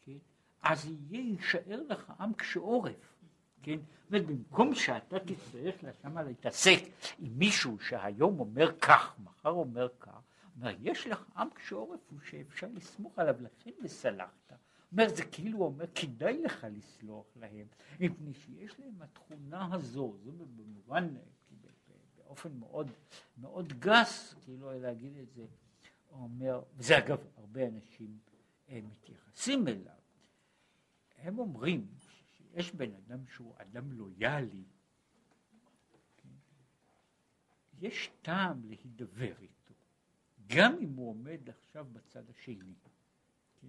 [0.00, 0.18] כן,
[0.62, 3.16] אז יהיה, יישאר לך עם קשה עורף.
[3.62, 3.78] כן?
[4.10, 6.78] ובמקום שאתה תצטרך לשם להתעסק
[7.18, 10.20] עם מישהו שהיום אומר כך, מחר אומר כך,
[10.56, 14.52] אומר, יש לך עם קשה עורף הוא שאפשר לסמוך עליו, לכן וסלחת.
[14.92, 17.66] אומר, זה כאילו אומר, כדאי לך לסלוח להם,
[18.00, 21.14] מפני שיש להם התכונה הזו, זה במובן,
[22.26, 22.90] באופן מאוד,
[23.38, 25.46] מאוד גס, כאילו להגיד את זה,
[26.10, 28.18] הוא אומר, וזה אגב, הרבה אנשים
[28.68, 29.92] אה, מתייחסים אליו,
[31.18, 34.64] הם אומרים שיש בן אדם שהוא אדם לויאלי,
[36.16, 36.28] כן?
[37.78, 39.74] יש טעם להידבר איתו,
[40.46, 42.74] גם אם הוא עומד עכשיו בצד השני.
[43.60, 43.68] כן?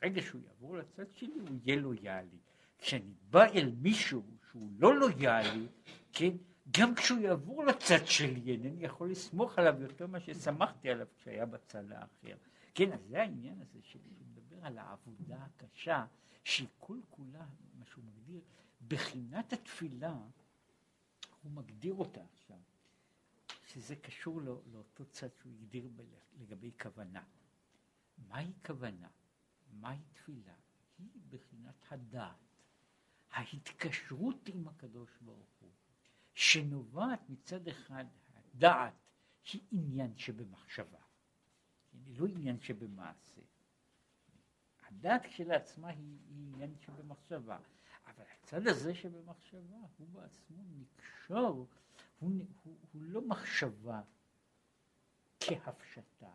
[0.00, 2.38] ברגע שהוא יעבור לצד שלי הוא יהיה לויאלי.
[2.78, 5.66] כשאני בא אל מישהו שהוא לא לויאלי,
[6.12, 6.36] כן,
[6.70, 11.92] גם כשהוא יעבור לצד שלי, אינני יכול לסמוך עליו יותר ממה שסמכתי עליו כשהיה בצד
[11.92, 12.36] האחר.
[12.74, 16.06] כן, אז זה העניין הזה שמדבר על העבודה הקשה,
[16.44, 17.46] שהיא כל כולה,
[17.78, 18.40] מה שהוא מגדיר,
[18.88, 20.16] בחינת התפילה,
[21.42, 22.58] הוא מגדיר אותה עכשיו,
[23.66, 25.88] שזה קשור לא, לאותו צד שהוא הגדיר
[26.40, 27.22] לגבי כוונה.
[28.28, 29.08] מהי כוונה?
[29.72, 30.54] מהי תפילה?
[30.98, 32.36] היא בחינת הדעת,
[33.30, 35.51] ההתקשרות עם הקדוש ברוך.
[36.34, 38.04] שנובעת מצד אחד,
[38.36, 38.94] הדעת
[39.52, 40.98] היא עניין שבמחשבה,
[41.92, 43.40] היא לא עניין שבמעשה.
[44.82, 47.58] הדעת כשלעצמה היא, היא עניין שבמחשבה,
[48.06, 51.66] אבל הצד הזה שבמחשבה הוא בעצמו נקשר, הוא,
[52.18, 54.02] הוא, הוא לא מחשבה
[55.40, 56.30] כהפשטה,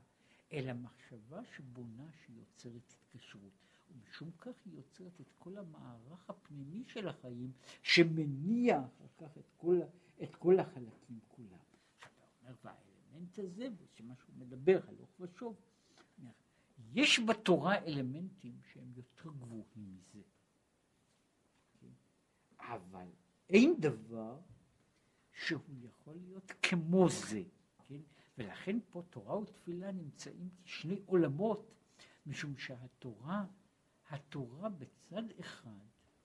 [0.52, 3.68] אלא מחשבה שבונה שיוצרת התקשרות.
[3.92, 9.80] ומשום כך היא יוצרת את כל המערך הפנימי של החיים שמניע אחר כך את כל,
[10.24, 11.60] את כל החלקים כולם.
[12.00, 12.08] אתה
[12.42, 15.56] אומר, והאלמנט הזה, שמה שהוא מדבר הלוך ושוב,
[16.94, 20.22] יש בתורה אלמנטים שהם יותר גבוהים מזה.
[21.82, 21.88] כן?
[22.60, 23.08] אבל
[23.50, 24.40] אין דבר
[25.34, 27.44] שהוא יכול להיות כמו זה,
[27.84, 28.00] כן?
[28.38, 31.72] ולכן פה תורה ותפילה נמצאים כשני עולמות,
[32.26, 33.46] משום שהתורה
[34.10, 35.70] התורה בצד אחד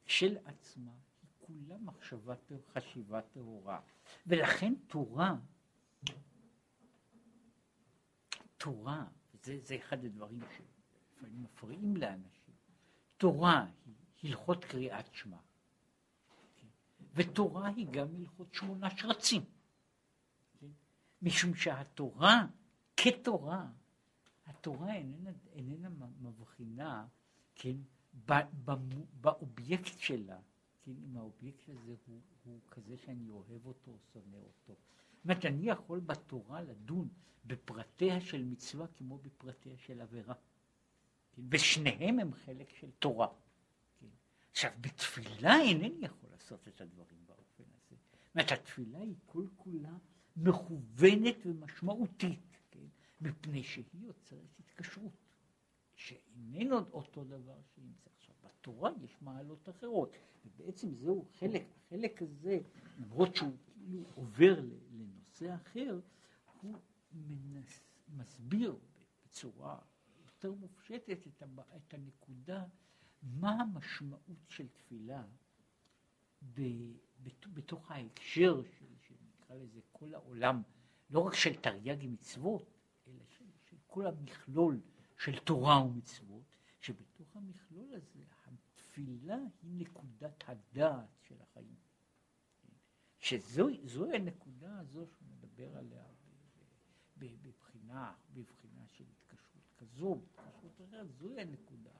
[0.06, 2.34] של עצמה היא כולה מחשבה,
[2.72, 3.80] חשיבה טהורה,
[4.26, 5.36] ולכן תורה,
[8.56, 12.54] תורה, וזה זה אחד הדברים שלפעמים מפריעים לאנשים,
[13.16, 15.36] תורה היא, הלכות קריאת שמע.
[17.14, 19.42] ותורה היא גם הלכות שמונה שרצים.
[21.22, 22.46] משום שהתורה
[22.96, 23.66] כתורה,
[24.46, 25.88] התורה איננה, איננה
[26.20, 27.06] מבחינה,
[27.54, 27.76] כן,
[29.20, 30.38] באובייקט שלה,
[30.82, 34.74] כן, אם האובייקט הזה הוא, הוא כזה שאני אוהב אותו או שונא אותו.
[35.14, 37.08] זאת אומרת, אני יכול בתורה לדון
[37.44, 40.34] בפרטיה של מצווה כמו בפרטיה של עבירה.
[41.32, 41.42] כן?
[41.50, 43.28] ושניהם הם חלק של תורה.
[44.00, 44.06] כן?
[44.50, 47.96] עכשיו, בתפילה אינני יכול לעשות את הדברים באופן הזה.
[47.96, 49.96] זאת אומרת, התפילה היא כל כולה
[50.36, 52.86] מכוונת ומשמעותית, כן?
[53.20, 55.12] מפני שהיא יוצרת התקשרות,
[56.06, 58.34] שאיננו אותו דבר שנמצא עכשיו.
[58.44, 60.12] בתורה יש מעלות אחרות,
[60.44, 62.58] ובעצם זהו חלק, החלק הזה,
[62.98, 64.60] למרות שהוא כאילו עובר
[64.92, 66.00] לנושא אחר,
[66.60, 66.76] הוא
[67.12, 67.80] מנס,
[68.16, 68.76] מסביר
[69.24, 69.78] בצורה
[70.24, 71.42] יותר מופשטת את,
[71.76, 72.64] את הנקודה,
[73.22, 75.24] מה המשמעות של תפילה
[76.54, 76.60] ב,
[77.54, 80.62] בתוך ההקשר של, שנקרא לזה כל העולם,
[81.10, 82.70] לא רק של תרי"ג מצוות,
[83.06, 84.80] אלא של, של כל המכלול
[85.24, 91.74] של תורה ומצוות, שבתוך המכלול הזה התפילה היא נקודת הדעת של החיים.
[93.18, 96.02] שזוהי הנקודה הזו שהוא מדבר עליה
[97.16, 101.90] בבחינה, בבחינה של התקשרות כזו, התקשרות אחרת, זוהי הנקודה.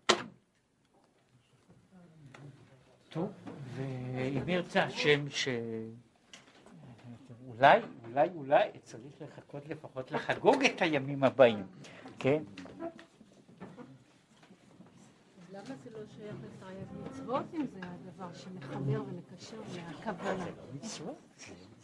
[3.09, 3.33] טוב,
[3.75, 5.49] ואם ירצה השם ש...
[7.47, 11.67] אולי, אולי, אולי צריך לחכות לפחות לחגוג את הימים הבאים,
[12.19, 12.43] כן?
[15.53, 16.77] למה זה לא שייך לתרי"ג
[17.07, 20.45] מצוות אם זה הדבר שמחבר ומקשר מהכוונה?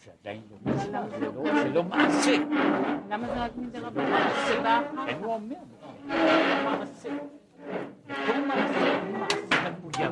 [0.04, 2.36] זה עדיין לא מצווה, לא- זה לא מעשה.
[3.08, 4.28] למה זה רק מדרבנן?
[4.46, 5.08] סיבה אחת?
[5.08, 5.56] אני אומר,
[6.06, 7.16] מעשה.
[8.26, 10.10] כל מעשה הוא מעשה הגויה.